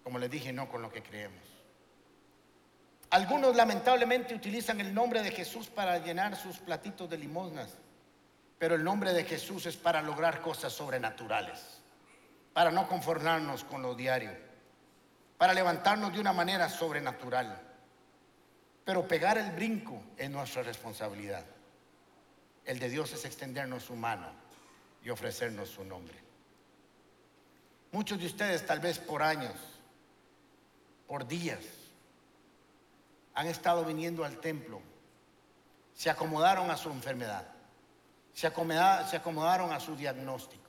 Como 0.03 0.19
les 0.19 0.31
dije, 0.31 0.53
no 0.53 0.69
con 0.69 0.81
lo 0.81 0.91
que 0.91 1.03
creemos. 1.03 1.56
Algunos 3.11 3.55
lamentablemente 3.55 4.35
utilizan 4.35 4.81
el 4.81 4.93
nombre 4.93 5.23
de 5.23 5.31
Jesús 5.31 5.69
para 5.69 5.99
llenar 5.99 6.37
sus 6.37 6.59
platitos 6.59 7.09
de 7.09 7.19
limosnas, 7.19 7.71
pero 8.59 8.75
el 8.75 8.83
nombre 8.83 9.13
de 9.13 9.25
Jesús 9.25 9.67
es 9.67 9.77
para 9.77 10.03
lograr 10.03 10.41
cosas 10.41 10.73
sobrenaturales, 10.73 11.81
para 12.53 12.71
no 12.71 12.89
conformarnos 12.89 13.65
con 13.65 13.83
lo 13.83 13.95
diario, 13.95 14.33
para 15.39 15.55
levantarnos 15.55 16.13
de 16.13 16.21
una 16.21 16.33
manera 16.33 16.69
sobrenatural. 16.69 17.63
Pero 18.85 19.07
pegar 19.07 19.39
el 19.39 19.53
brinco 19.53 20.03
es 20.17 20.31
nuestra 20.31 20.63
responsabilidad. 20.63 21.45
El 22.65 22.79
de 22.79 22.89
Dios 22.89 23.13
es 23.13 23.25
extendernos 23.25 23.85
su 23.85 23.95
mano 23.95 24.29
y 25.05 25.11
ofrecernos 25.11 25.69
su 25.69 25.85
nombre. 25.85 26.17
Muchos 27.93 28.19
de 28.19 28.27
ustedes 28.27 28.67
tal 28.67 28.81
vez 28.81 28.99
por 28.99 29.23
años, 29.23 29.55
por 31.07 31.27
días, 31.27 31.61
han 33.37 33.47
estado 33.47 33.85
viniendo 33.85 34.25
al 34.25 34.39
templo, 34.39 34.81
se 35.95 36.11
acomodaron 36.11 36.69
a 36.71 36.77
su 36.77 36.91
enfermedad, 36.91 37.47
se 38.35 38.49
acomodaron, 38.49 39.73
a 39.73 39.79
su 39.79 39.95
diagnóstico, 39.95 40.65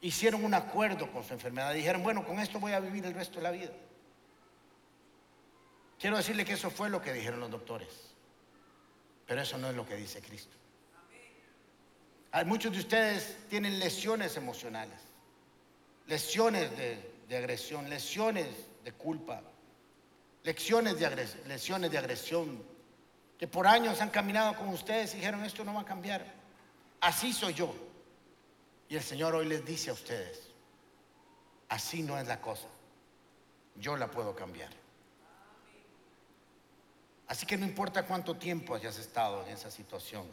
hicieron 0.00 0.44
un 0.44 0.54
acuerdo 0.54 1.10
con 1.10 1.24
su 1.24 1.34
enfermedad, 1.34 1.74
dijeron, 1.74 2.04
bueno, 2.04 2.24
con 2.24 2.38
esto 2.38 2.60
voy 2.60 2.72
a 2.72 2.78
vivir 2.78 3.04
el 3.04 3.14
resto 3.14 3.36
de 3.36 3.42
la 3.42 3.50
vida. 3.50 3.72
Quiero 5.98 6.16
decirle 6.16 6.44
que 6.44 6.52
eso 6.52 6.70
fue 6.70 6.88
lo 6.88 7.02
que 7.02 7.12
dijeron 7.12 7.40
los 7.40 7.50
doctores, 7.50 8.14
pero 9.26 9.40
eso 9.40 9.58
no 9.58 9.68
es 9.68 9.74
lo 9.74 9.84
que 9.84 9.96
dice 9.96 10.22
Cristo. 10.22 10.56
Hay 12.30 12.44
muchos 12.44 12.72
de 12.72 12.78
ustedes 12.78 13.48
tienen 13.48 13.80
lesiones 13.80 14.36
emocionales 14.36 15.06
lesiones 16.06 16.70
de, 16.76 17.36
agresión, 17.36 17.88
lesiones 17.90 18.46
de 18.84 18.92
culpa, 18.92 19.42
lecciones 20.46 20.96
de 20.96 21.06
agresión, 21.06 21.82
de 21.82 21.98
agresión, 21.98 22.62
que 23.36 23.48
por 23.48 23.66
años 23.66 24.00
han 24.00 24.10
caminado 24.10 24.54
con 24.54 24.68
ustedes 24.68 25.12
y 25.12 25.16
dijeron, 25.16 25.44
esto 25.44 25.64
no 25.64 25.74
va 25.74 25.80
a 25.80 25.84
cambiar. 25.84 26.24
Así 27.00 27.32
soy 27.32 27.52
yo. 27.52 27.74
Y 28.88 28.94
el 28.94 29.02
Señor 29.02 29.34
hoy 29.34 29.46
les 29.46 29.66
dice 29.66 29.90
a 29.90 29.92
ustedes, 29.92 30.40
así 31.68 32.00
no 32.00 32.16
es 32.16 32.28
la 32.28 32.40
cosa. 32.40 32.68
Yo 33.74 33.96
la 33.96 34.08
puedo 34.08 34.36
cambiar. 34.36 34.70
Así 37.26 37.44
que 37.44 37.56
no 37.58 37.66
importa 37.66 38.06
cuánto 38.06 38.36
tiempo 38.36 38.76
hayas 38.76 38.98
estado 38.98 39.42
en 39.42 39.48
esa 39.48 39.72
situación, 39.72 40.24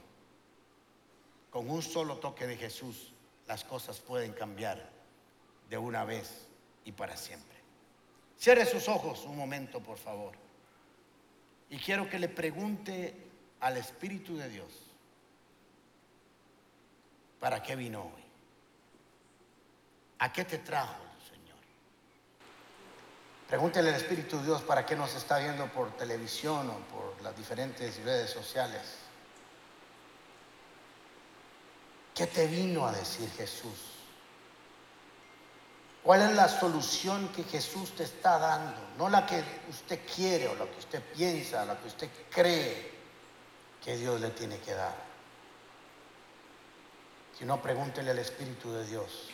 con 1.50 1.68
un 1.68 1.82
solo 1.82 2.18
toque 2.18 2.46
de 2.46 2.56
Jesús 2.56 3.14
las 3.48 3.64
cosas 3.64 4.00
pueden 4.00 4.34
cambiar 4.34 4.92
de 5.72 5.78
una 5.80 6.06
vez 6.06 6.48
y 6.86 6.92
para 6.92 7.18
siempre. 7.18 7.63
Cierre 8.44 8.66
sus 8.66 8.90
ojos 8.90 9.24
un 9.24 9.38
momento, 9.38 9.80
por 9.80 9.98
favor. 9.98 10.34
Y 11.70 11.78
quiero 11.78 12.10
que 12.10 12.20
le 12.20 12.28
pregunte 12.28 13.16
al 13.62 13.78
Espíritu 13.78 14.36
de 14.36 14.50
Dios, 14.50 14.68
¿para 17.40 17.64
qué 17.64 17.78
vino 17.78 18.02
hoy? 18.02 18.24
¿A 20.20 20.34
qué 20.34 20.44
te 20.44 20.58
trajo, 20.58 21.02
Señor? 21.26 21.56
Pregúntele 23.48 23.92
al 23.92 23.96
Espíritu 23.96 24.38
de 24.40 24.44
Dios 24.48 24.62
para 24.64 24.86
qué 24.86 24.98
nos 24.98 25.16
está 25.16 25.40
viendo 25.40 25.66
por 25.72 25.96
televisión 25.96 26.70
o 26.70 26.80
por 26.94 27.22
las 27.22 27.38
diferentes 27.38 27.96
redes 28.04 28.30
sociales. 28.30 28.82
¿Qué 32.14 32.28
te 32.28 32.48
vino 32.48 32.86
a 32.86 32.92
decir 32.92 33.30
Jesús? 33.38 33.93
¿Cuál 36.04 36.22
es 36.22 36.36
la 36.36 36.50
solución 36.50 37.30
que 37.30 37.44
Jesús 37.44 37.96
te 37.96 38.04
está 38.04 38.38
dando? 38.38 38.82
No 38.98 39.08
la 39.10 39.26
que 39.26 39.42
usted 39.70 40.02
quiere 40.14 40.50
o 40.50 40.56
la 40.56 40.66
que 40.66 40.80
usted 40.80 41.02
piensa, 41.02 41.64
la 41.64 41.80
que 41.80 41.88
usted 41.88 42.10
cree 42.30 42.92
que 43.82 43.96
Dios 43.96 44.20
le 44.20 44.30
tiene 44.32 44.60
que 44.60 44.74
dar. 44.74 44.96
Si 47.38 47.46
no, 47.46 47.62
pregúntele 47.62 48.12
al 48.12 48.20
Espíritu 48.20 48.72
de 48.74 48.86
Dios. 48.86 49.30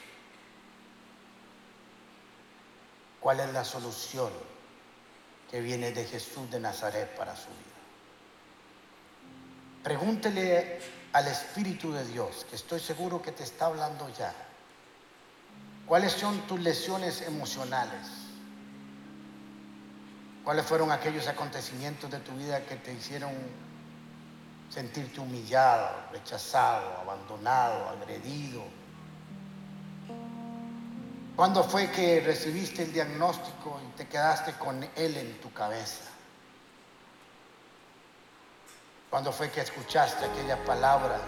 ¿Cuál 3.19 3.39
es 3.39 3.51
la 3.51 3.65
solución 3.65 4.31
que 5.49 5.61
viene 5.61 5.91
de 5.91 6.05
Jesús 6.05 6.49
de 6.51 6.59
Nazaret 6.59 7.15
para 7.17 7.35
su 7.35 7.49
vida? 7.49 7.79
Pregúntele 9.83 10.79
al 11.13 11.27
Espíritu 11.27 11.91
de 11.91 12.05
Dios, 12.05 12.45
que 12.47 12.55
estoy 12.55 12.79
seguro 12.79 13.21
que 13.21 13.31
te 13.31 13.43
está 13.43 13.65
hablando 13.65 14.07
ya. 14.09 14.33
¿Cuáles 15.89 16.13
son 16.13 16.39
tus 16.47 16.61
lesiones 16.61 17.21
emocionales? 17.23 18.07
¿Cuáles 20.45 20.65
fueron 20.65 20.91
aquellos 20.91 21.27
acontecimientos 21.27 22.09
de 22.09 22.19
tu 22.19 22.31
vida 22.33 22.65
que 22.65 22.77
te 22.77 22.93
hicieron 22.93 23.33
sentirte 24.69 25.19
humillado, 25.19 25.89
rechazado, 26.11 26.97
abandonado, 27.01 27.89
agredido. 27.89 28.63
¿Cuándo 31.35 31.63
fue 31.63 31.89
que 31.91 32.21
recibiste 32.21 32.83
el 32.83 32.93
diagnóstico 32.93 33.79
y 33.87 33.97
te 33.97 34.07
quedaste 34.07 34.53
con 34.53 34.83
él 34.95 35.17
en 35.17 35.39
tu 35.41 35.51
cabeza? 35.53 36.05
¿Cuándo 39.09 39.31
fue 39.31 39.49
que 39.49 39.61
escuchaste 39.61 40.25
aquella 40.25 40.63
palabra 40.65 41.19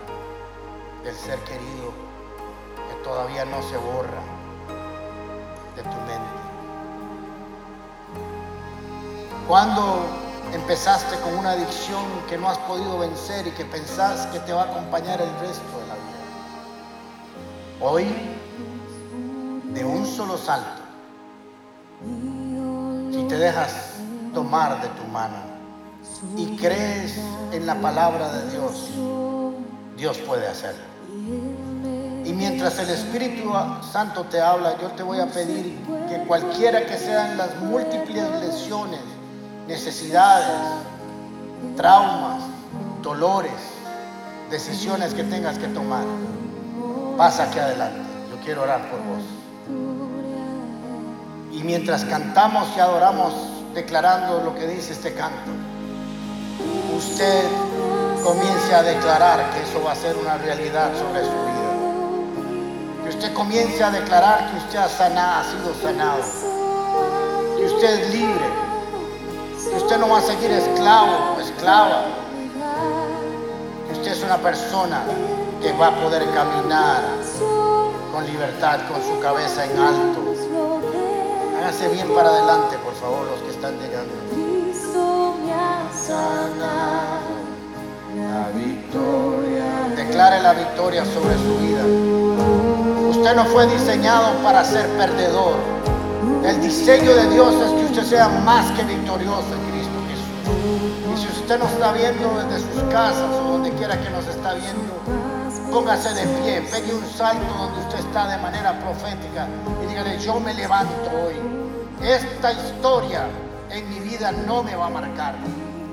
del 1.03 1.15
ser 1.15 1.39
querido 1.39 1.93
que 2.89 3.03
todavía 3.03 3.45
no 3.45 3.63
se 3.63 3.77
borra 3.77 4.21
tu 5.83 5.97
mente? 6.07 6.41
¿Cuándo 9.47 10.05
empezaste 10.53 11.17
con 11.21 11.37
una 11.37 11.51
adicción 11.51 12.03
que 12.29 12.37
no 12.37 12.49
has 12.49 12.57
podido 12.59 12.99
vencer 12.99 13.47
y 13.47 13.51
que 13.51 13.65
pensás 13.65 14.27
que 14.27 14.39
te 14.39 14.53
va 14.53 14.63
a 14.63 14.65
acompañar 14.65 15.21
el 15.21 15.29
resto 15.39 15.79
de 15.79 15.87
la 15.87 15.95
vida? 15.95 16.11
Hoy, 17.81 18.05
de 19.73 19.83
un 19.83 20.05
solo 20.05 20.37
salto, 20.37 20.81
si 23.11 23.23
te 23.27 23.37
dejas 23.37 23.93
tomar 24.33 24.81
de 24.81 24.87
tu 24.89 25.03
mano 25.11 25.37
y 26.37 26.55
crees 26.57 27.19
en 27.51 27.65
la 27.65 27.75
palabra 27.75 28.31
de 28.31 28.51
Dios, 28.51 28.89
Dios 29.97 30.17
puede 30.19 30.47
hacerlo. 30.47 30.83
Y 32.23 32.33
mientras 32.33 32.77
el 32.79 32.89
Espíritu 32.89 33.51
Santo 33.91 34.23
te 34.25 34.39
habla, 34.39 34.77
yo 34.79 34.89
te 34.89 35.03
voy 35.03 35.19
a 35.19 35.25
pedir 35.27 35.79
que 36.07 36.17
cualquiera 36.27 36.85
que 36.85 36.97
sean 36.97 37.37
las 37.37 37.55
múltiples 37.61 38.23
lesiones, 38.41 38.99
necesidades, 39.67 40.55
traumas, 41.75 42.43
dolores, 43.01 43.51
decisiones 44.51 45.13
que 45.13 45.23
tengas 45.23 45.57
que 45.57 45.67
tomar, 45.67 46.03
pasa 47.17 47.43
aquí 47.43 47.59
adelante. 47.59 48.01
Yo 48.29 48.39
quiero 48.43 48.63
orar 48.63 48.81
por 48.89 48.99
vos. 48.99 49.23
Y 51.51 51.63
mientras 51.63 52.05
cantamos 52.05 52.67
y 52.77 52.79
adoramos, 52.79 53.33
declarando 53.73 54.41
lo 54.43 54.53
que 54.55 54.67
dice 54.67 54.93
este 54.93 55.13
canto, 55.13 55.51
usted 56.95 57.43
comience 58.23 58.75
a 58.75 58.83
declarar 58.83 59.49
que 59.51 59.63
eso 59.63 59.83
va 59.83 59.93
a 59.93 59.95
ser 59.95 60.15
una 60.17 60.37
realidad 60.37 60.91
sobre 60.97 61.23
su 61.23 61.31
vida. 61.31 61.50
Usted 63.11 63.33
comience 63.33 63.83
a 63.83 63.91
declarar 63.91 64.49
que 64.49 64.57
usted 64.57 64.79
ha 64.79 64.87
sanado, 64.87 65.41
ha 65.41 65.43
sido 65.43 65.75
sanado. 65.83 66.21
Que 67.57 67.65
usted 67.65 67.99
es 67.99 68.13
libre. 68.13 68.45
Que 69.69 69.75
usted 69.75 69.97
no 69.97 70.09
va 70.09 70.19
a 70.19 70.21
seguir 70.21 70.49
esclavo 70.49 71.35
o 71.35 71.41
esclava. 71.41 72.05
Que 73.85 73.93
usted 73.93 74.11
es 74.13 74.23
una 74.23 74.37
persona 74.37 75.03
que 75.61 75.73
va 75.73 75.87
a 75.87 75.95
poder 76.01 76.23
caminar 76.31 77.01
con 78.13 78.25
libertad, 78.25 78.79
con 78.89 79.03
su 79.03 79.19
cabeza 79.19 79.65
en 79.65 79.77
alto. 79.77 80.33
Hágase 81.59 81.89
bien 81.89 82.07
para 82.15 82.29
adelante, 82.29 82.77
por 82.77 82.93
favor, 82.95 83.27
los 83.27 83.41
que 83.41 83.51
están 83.51 83.77
llegando. 83.77 84.15
La 88.15 88.47
victoria. 88.55 89.95
Declare 89.95 90.41
la 90.41 90.53
victoria 90.53 91.05
sobre 91.05 91.35
su 91.35 91.57
vida. 91.59 92.60
Usted 93.21 93.35
no 93.35 93.45
fue 93.45 93.67
diseñado 93.67 94.33
para 94.41 94.65
ser 94.65 94.87
perdedor. 94.97 95.53
El 96.43 96.59
diseño 96.59 97.13
de 97.13 97.29
Dios 97.29 97.53
es 97.53 97.71
que 97.73 97.85
usted 97.85 98.03
sea 98.03 98.27
más 98.27 98.71
que 98.71 98.83
victorioso 98.83 99.45
en 99.53 99.71
Cristo 99.71 99.93
Jesús. 100.09 101.13
Y 101.13 101.21
si 101.21 101.27
usted 101.39 101.59
nos 101.59 101.71
está 101.71 101.91
viendo 101.91 102.27
desde 102.39 102.73
sus 102.73 102.81
casas 102.91 103.29
o 103.39 103.43
donde 103.43 103.69
quiera 103.73 103.95
que 104.01 104.09
nos 104.09 104.25
está 104.25 104.55
viendo, 104.55 104.91
póngase 105.71 106.15
de 106.15 106.23
pie, 106.41 106.63
pegue 106.71 106.95
un 106.95 107.05
salto 107.05 107.45
donde 107.59 107.81
usted 107.81 107.99
está 107.99 108.27
de 108.27 108.37
manera 108.39 108.73
profética 108.79 109.47
y 109.83 109.85
dígale, 109.85 110.17
yo 110.17 110.39
me 110.39 110.55
levanto 110.55 111.11
hoy. 111.23 111.35
Esta 112.03 112.53
historia 112.53 113.27
en 113.69 113.87
mi 113.87 113.99
vida 113.99 114.31
no 114.31 114.63
me 114.63 114.75
va 114.75 114.87
a 114.87 114.89
marcar. 114.89 115.35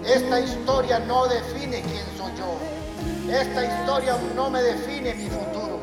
Esta 0.03 0.41
historia 0.41 0.99
no 1.01 1.27
define 1.27 1.83
quién 1.83 2.07
soy 2.17 2.33
yo. 2.39 3.31
Esta 3.31 3.65
historia 3.67 4.17
no 4.35 4.49
me 4.49 4.63
define 4.63 5.15
mi 5.15 5.29
futuro. 5.29 5.78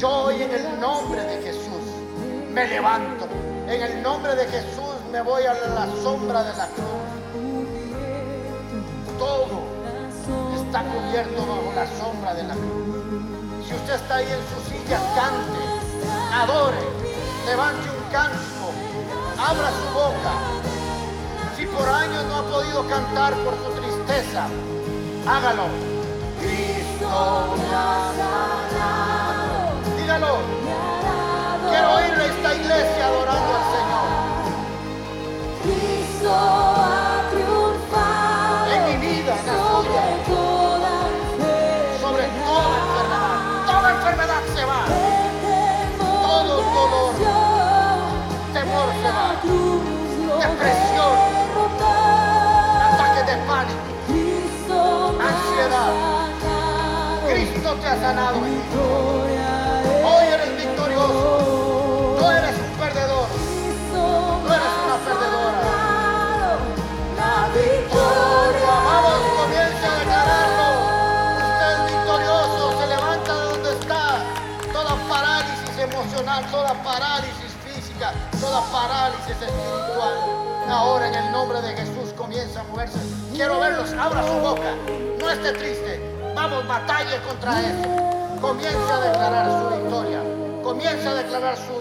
Yo 0.00 0.08
hoy 0.08 0.42
en 0.42 0.50
el 0.50 0.80
nombre 0.80 1.22
de 1.22 1.42
Jesús 1.42 1.84
me 2.54 2.66
levanto. 2.66 3.28
En 3.68 3.82
el 3.82 4.02
nombre 4.02 4.34
de 4.34 4.46
Jesús 4.46 4.94
me 5.12 5.20
voy 5.20 5.42
a 5.42 5.52
la 5.52 5.86
sombra 6.02 6.42
de 6.42 6.56
la 6.56 6.66
cruz. 6.68 6.86
Todo 9.18 9.60
está 10.56 10.82
cubierto 10.84 11.42
bajo 11.42 11.72
la 11.76 11.86
sombra 11.98 12.32
de 12.32 12.44
la 12.44 12.54
cruz. 12.54 13.66
Si 13.68 13.74
usted 13.74 13.94
está 13.96 14.14
ahí 14.14 14.24
en 14.24 14.40
su 14.48 14.70
silla, 14.70 14.98
cante, 15.14 15.60
adore, 16.32 16.80
levante 17.44 17.90
un 17.90 18.10
canto, 18.10 18.72
abra 19.36 19.68
su 19.68 19.92
boca. 19.92 20.32
Si 21.58 21.66
por 21.66 21.86
años 21.86 22.24
no 22.24 22.36
ha 22.36 22.44
podido 22.44 22.88
cantar 22.88 23.34
por 23.44 23.52
su 23.52 23.70
tristeza, 23.78 24.46
hágalo. 25.26 25.64
Cristo 26.40 27.54
me 27.58 27.74
ha. 27.74 29.09
Dígalo. 30.10 30.38
Quiero 31.70 31.88
oír 31.94 32.14
a 32.14 32.24
esta 32.26 32.54
iglesia 32.56 33.06
adorando 33.06 33.50
al 33.54 33.64
Señor. 33.76 34.08
Cristo 35.62 36.30
ha 36.34 37.30
triunfado 37.30 38.72
En 38.72 38.80
mi 38.86 38.96
vida, 39.06 39.32
en 39.38 39.46
la 39.46 39.52
sobre 39.52 39.86
suya, 39.86 40.02
toda 40.26 40.94
sobre 42.00 42.24
toda 42.42 42.70
enfermedad. 42.82 43.38
Toda 43.66 43.88
enfermedad 43.92 44.42
se 44.52 44.64
va. 44.64 44.82
Todo 46.00 46.54
dolor, 46.74 47.12
temor 48.52 48.88
se 49.02 49.10
va. 49.14 49.28
Depresión, 50.40 51.14
ataques 52.82 53.26
de 53.26 53.36
pánico, 53.46 53.82
ansiedad. 55.22 55.92
Cristo 57.28 57.68
te 57.74 57.86
ha 57.86 57.96
sanado. 58.00 58.38
Toda 78.40 78.60
parálisis 78.72 79.30
espiritual. 79.30 80.14
Ahora 80.68 81.08
en 81.08 81.14
el 81.14 81.32
nombre 81.32 81.60
de 81.62 81.74
Jesús 81.74 82.12
comienza 82.16 82.60
a 82.60 82.64
moverse. 82.64 82.98
Quiero 83.32 83.58
verlos. 83.60 83.92
Abra 83.92 84.22
su 84.22 84.34
boca. 84.34 84.74
No 85.18 85.30
esté 85.30 85.52
triste. 85.52 86.00
Vamos, 86.34 86.66
batalle 86.66 87.20
contra 87.26 87.60
eso. 87.60 88.40
Comienza 88.40 88.94
a 88.94 89.00
declarar 89.00 89.46
su 89.50 89.76
victoria. 89.76 90.20
Comienza 90.62 91.10
a 91.10 91.14
declarar 91.14 91.56
su... 91.56 91.80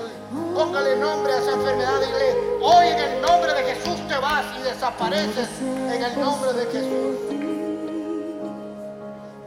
Póngale 0.53 0.95
nombre 0.97 1.34
a 1.34 1.38
esa 1.38 1.51
enfermedad 1.53 2.01
y 2.01 2.05
dile, 2.05 2.59
hoy 2.61 2.88
en 2.88 2.99
el 2.99 3.21
nombre 3.21 3.53
de 3.53 3.73
Jesús 3.73 3.95
te 4.07 4.17
vas 4.17 4.45
y 4.59 4.63
desapareces 4.63 5.47
en 5.61 6.03
el 6.03 6.19
nombre 6.19 6.53
de 6.53 6.65
Jesús. 6.65 7.39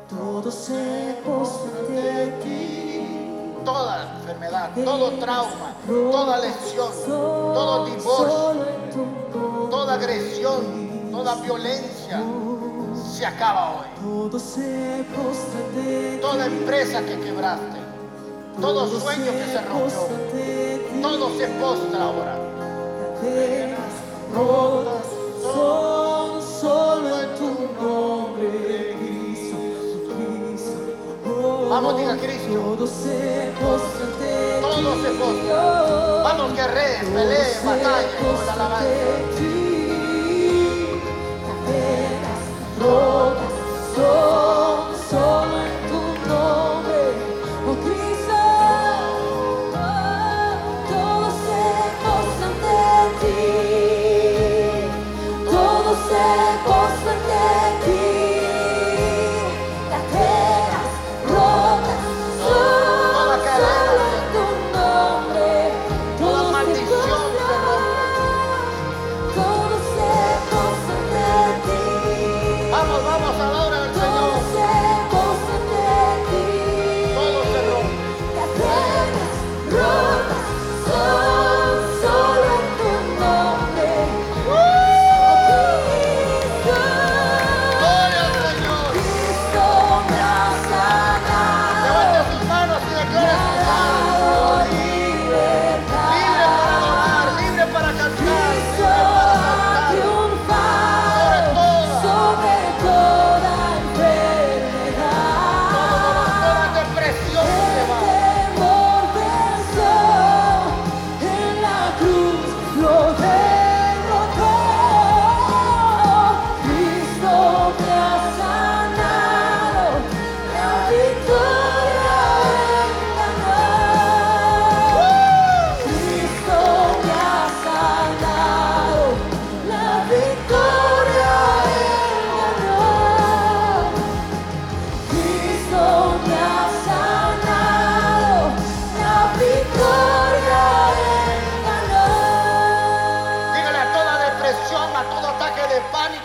todo 0.08 0.50
se 0.50 1.16
postra 1.24 1.78
ante 1.80 2.26
ti. 2.42 2.71
Toda 3.64 4.16
enfermedad, 4.18 4.70
todo 4.84 5.10
trauma, 5.12 5.74
toda 5.86 6.38
lesión, 6.38 6.90
todo 7.06 7.86
divorcio, 7.86 8.66
toda 9.70 9.94
agresión, 9.94 11.10
toda 11.12 11.34
violencia 11.36 12.20
se 13.12 13.24
acaba 13.26 13.80
hoy. 13.80 13.86
Toda 16.20 16.46
empresa 16.46 17.00
que 17.02 17.20
quebraste, 17.20 17.78
todo 18.60 18.86
sueño 18.88 19.30
que 19.32 19.46
se 19.46 19.60
rompió, 19.62 20.08
todo 21.00 21.38
se 21.38 21.46
postra 21.46 22.02
ahora. 22.02 22.38
Son 25.42 26.42
solo 26.42 27.22
en 27.22 27.36
Vamos, 31.72 31.96
diga 31.96 32.14
Cristo. 32.18 32.52
Todo 32.52 32.86
se 32.86 33.50
postra 33.58 34.04
ante 34.04 34.26
ti. 34.26 34.60
Todo 34.60 35.02
se 35.02 35.10
postra. 35.12 36.22
Vamos, 36.22 36.52
guerree, 36.52 36.98
pelee, 37.14 37.60
batalla 37.64 38.08
con 38.20 38.46
la 38.46 38.52
alabanza. 38.52 38.92
Cadenas 41.48 42.40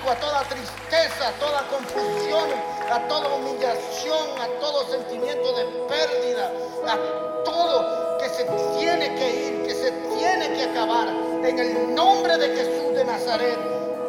a 0.10 0.16
toda 0.16 0.42
tristeza, 0.44 1.28
a 1.28 1.32
toda 1.34 1.68
confusión, 1.68 2.50
a 2.90 3.08
toda 3.10 3.28
humillación, 3.36 4.40
a 4.40 4.48
todo 4.62 4.86
sentimiento 4.88 5.52
de 5.54 5.66
pérdida, 5.90 6.52
a 6.88 7.44
todo 7.44 8.18
que 8.18 8.30
se 8.30 8.46
tiene 8.78 9.14
que 9.16 9.48
ir, 9.48 9.64
que 9.64 9.74
se 9.74 9.92
tiene 10.18 10.54
que 10.54 10.64
acabar. 10.64 11.10
En 11.44 11.60
el 11.60 11.94
nombre 11.94 12.38
de 12.38 12.56
Jesús 12.56 12.96
de 12.96 13.04
Nazaret, 13.04 13.60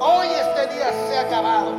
hoy 0.00 0.28
este 0.28 0.74
día 0.74 0.92
se 1.08 1.18
ha 1.18 1.22
acabado. 1.22 1.74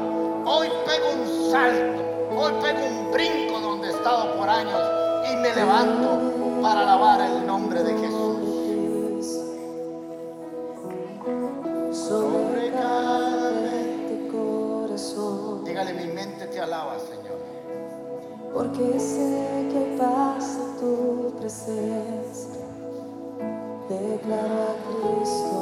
Hoy 0.46 0.70
pego 0.86 1.12
un 1.12 1.52
salto, 1.52 2.04
hoy 2.38 2.54
pego 2.62 2.86
un 2.86 3.12
brinco 3.14 3.60
donde 3.62 3.88
he 3.88 3.92
estado 3.92 4.36
por 4.36 4.50
años 4.50 4.82
y 5.32 5.36
me 5.38 5.54
levanto 5.56 6.62
para 6.62 6.82
alabar 6.82 7.22
el 7.22 7.48
nombre 7.48 7.84
de 7.84 7.94
Jesús. 8.00 8.39
porque 18.80 19.00
sé 19.00 19.68
que 19.72 19.98
pasa 19.98 20.60
tu 20.80 21.34
presencia. 21.40 22.64
Declaro 23.90 24.56
a 24.64 24.76
Cristo. 24.88 25.58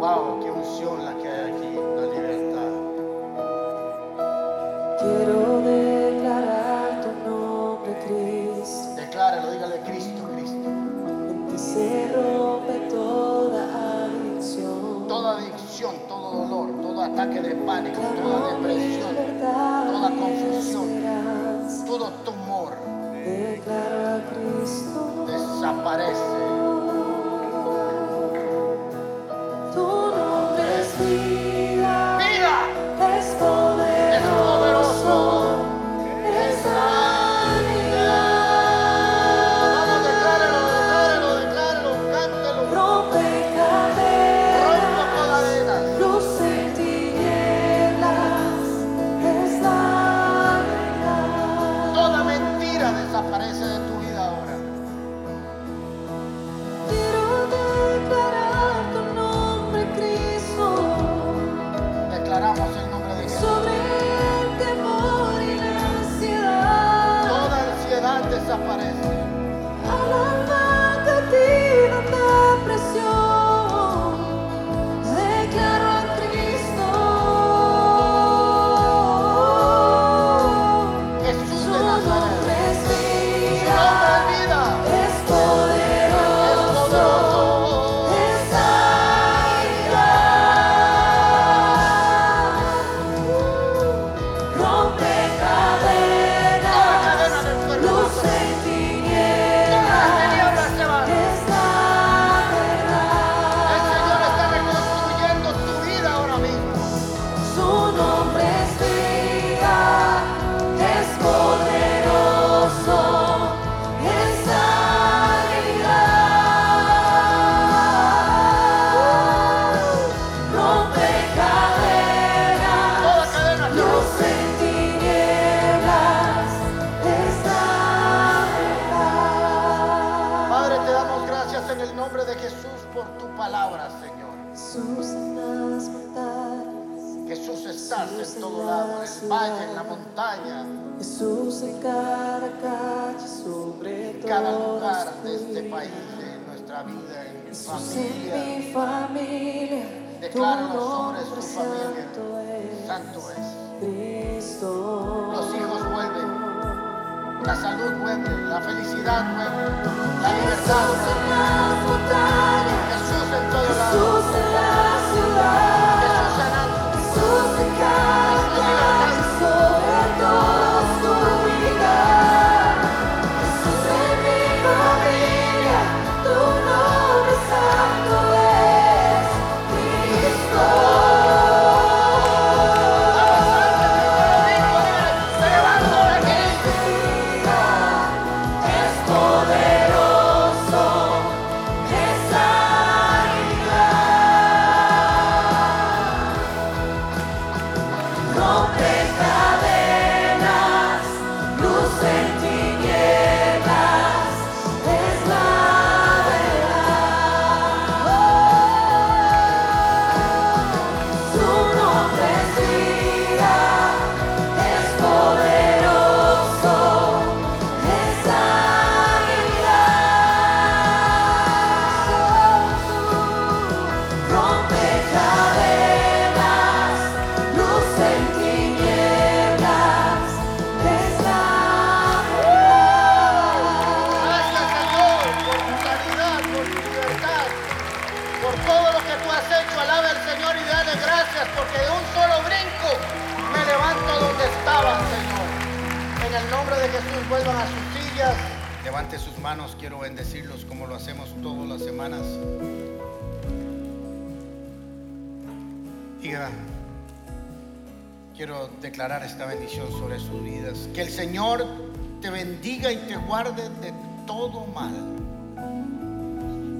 Wow, 0.00 0.40
qué 0.40 0.50
unción 0.50 1.04
la 1.04 1.14
que 1.14 1.28
hay 1.28 1.52
aquí, 1.52 1.70
la 1.96 2.06
libertad. 2.14 2.72
Quiero 5.00 5.60
declarar 5.62 7.00
tu 7.02 7.30
nombre, 7.30 7.96
Cristo. 8.06 8.94
Decláralo, 8.96 9.50
dígale 9.52 9.80
Cristo, 9.80 10.22
Cristo. 10.34 10.68
En 11.30 11.46
ti 11.46 11.58
se 11.58 12.12
rompe 12.14 12.88
toda 12.90 14.04
adicción. 14.04 15.08
Toda 15.08 15.38
adicción, 15.38 15.94
todo 16.08 16.46
dolor, 16.46 16.80
todo 16.82 17.02
ataque 17.02 17.40
de 17.40 17.54
pánico, 17.54 18.00
toda 18.22 18.54
depresión, 18.54 19.16
toda 19.40 20.10
confusión 20.10 20.97
todo 21.88 22.10
tumor 22.22 22.76
desaparece. 25.26 26.37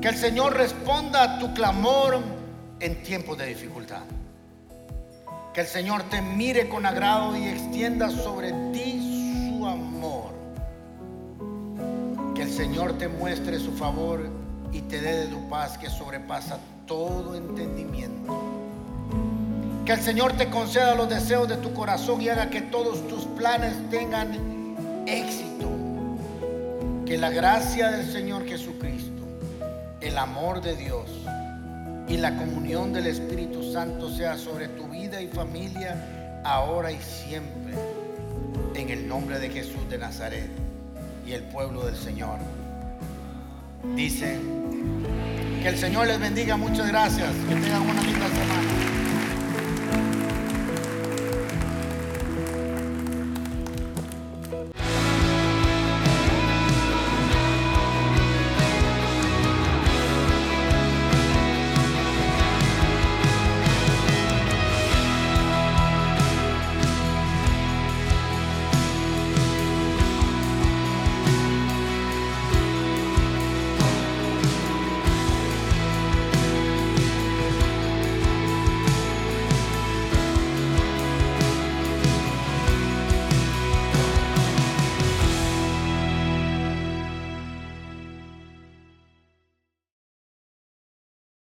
Que 0.08 0.14
el 0.14 0.20
Señor 0.20 0.54
responda 0.54 1.22
a 1.22 1.38
tu 1.38 1.52
clamor 1.52 2.20
en 2.80 3.02
tiempos 3.02 3.36
de 3.36 3.44
dificultad. 3.44 4.04
Que 5.52 5.60
el 5.60 5.66
Señor 5.66 6.04
te 6.04 6.22
mire 6.22 6.66
con 6.66 6.86
agrado 6.86 7.36
y 7.36 7.46
extienda 7.46 8.08
sobre 8.08 8.52
ti 8.72 9.50
su 9.50 9.66
amor. 9.66 10.30
Que 12.34 12.40
el 12.40 12.50
Señor 12.50 12.96
te 12.96 13.06
muestre 13.06 13.58
su 13.58 13.70
favor 13.72 14.30
y 14.72 14.80
te 14.80 14.98
dé 14.98 15.14
de 15.14 15.26
tu 15.26 15.46
paz 15.50 15.76
que 15.76 15.90
sobrepasa 15.90 16.58
todo 16.86 17.34
entendimiento. 17.34 18.34
Que 19.84 19.92
el 19.92 20.00
Señor 20.00 20.38
te 20.38 20.48
conceda 20.48 20.94
los 20.94 21.10
deseos 21.10 21.50
de 21.50 21.58
tu 21.58 21.74
corazón 21.74 22.22
y 22.22 22.30
haga 22.30 22.48
que 22.48 22.62
todos 22.62 23.06
tus 23.08 23.26
planes 23.26 23.74
tengan 23.90 25.04
éxito. 25.06 25.68
Que 27.04 27.18
la 27.18 27.28
gracia 27.28 27.90
del 27.90 28.10
Señor 28.10 28.46
Jesucristo, 28.46 28.97
el 30.00 30.16
amor 30.16 30.60
de 30.62 30.76
Dios 30.76 31.10
y 32.08 32.16
la 32.16 32.36
comunión 32.36 32.92
del 32.92 33.06
Espíritu 33.06 33.72
Santo 33.72 34.10
sea 34.10 34.36
sobre 34.36 34.68
tu 34.68 34.88
vida 34.88 35.20
y 35.20 35.28
familia 35.28 36.40
ahora 36.44 36.90
y 36.90 36.98
siempre. 37.00 37.74
En 38.74 38.90
el 38.90 39.08
nombre 39.08 39.38
de 39.40 39.50
Jesús 39.50 39.88
de 39.90 39.98
Nazaret 39.98 40.48
y 41.26 41.32
el 41.32 41.42
pueblo 41.44 41.84
del 41.84 41.96
Señor. 41.96 42.38
Dice 43.96 44.38
que 45.62 45.68
el 45.68 45.76
Señor 45.76 46.06
les 46.06 46.20
bendiga. 46.20 46.56
Muchas 46.56 46.88
gracias. 46.88 47.30
Que 47.48 47.56
tengan 47.56 47.82
una 47.82 48.02
linda 48.02 48.28
semana. 48.28 48.97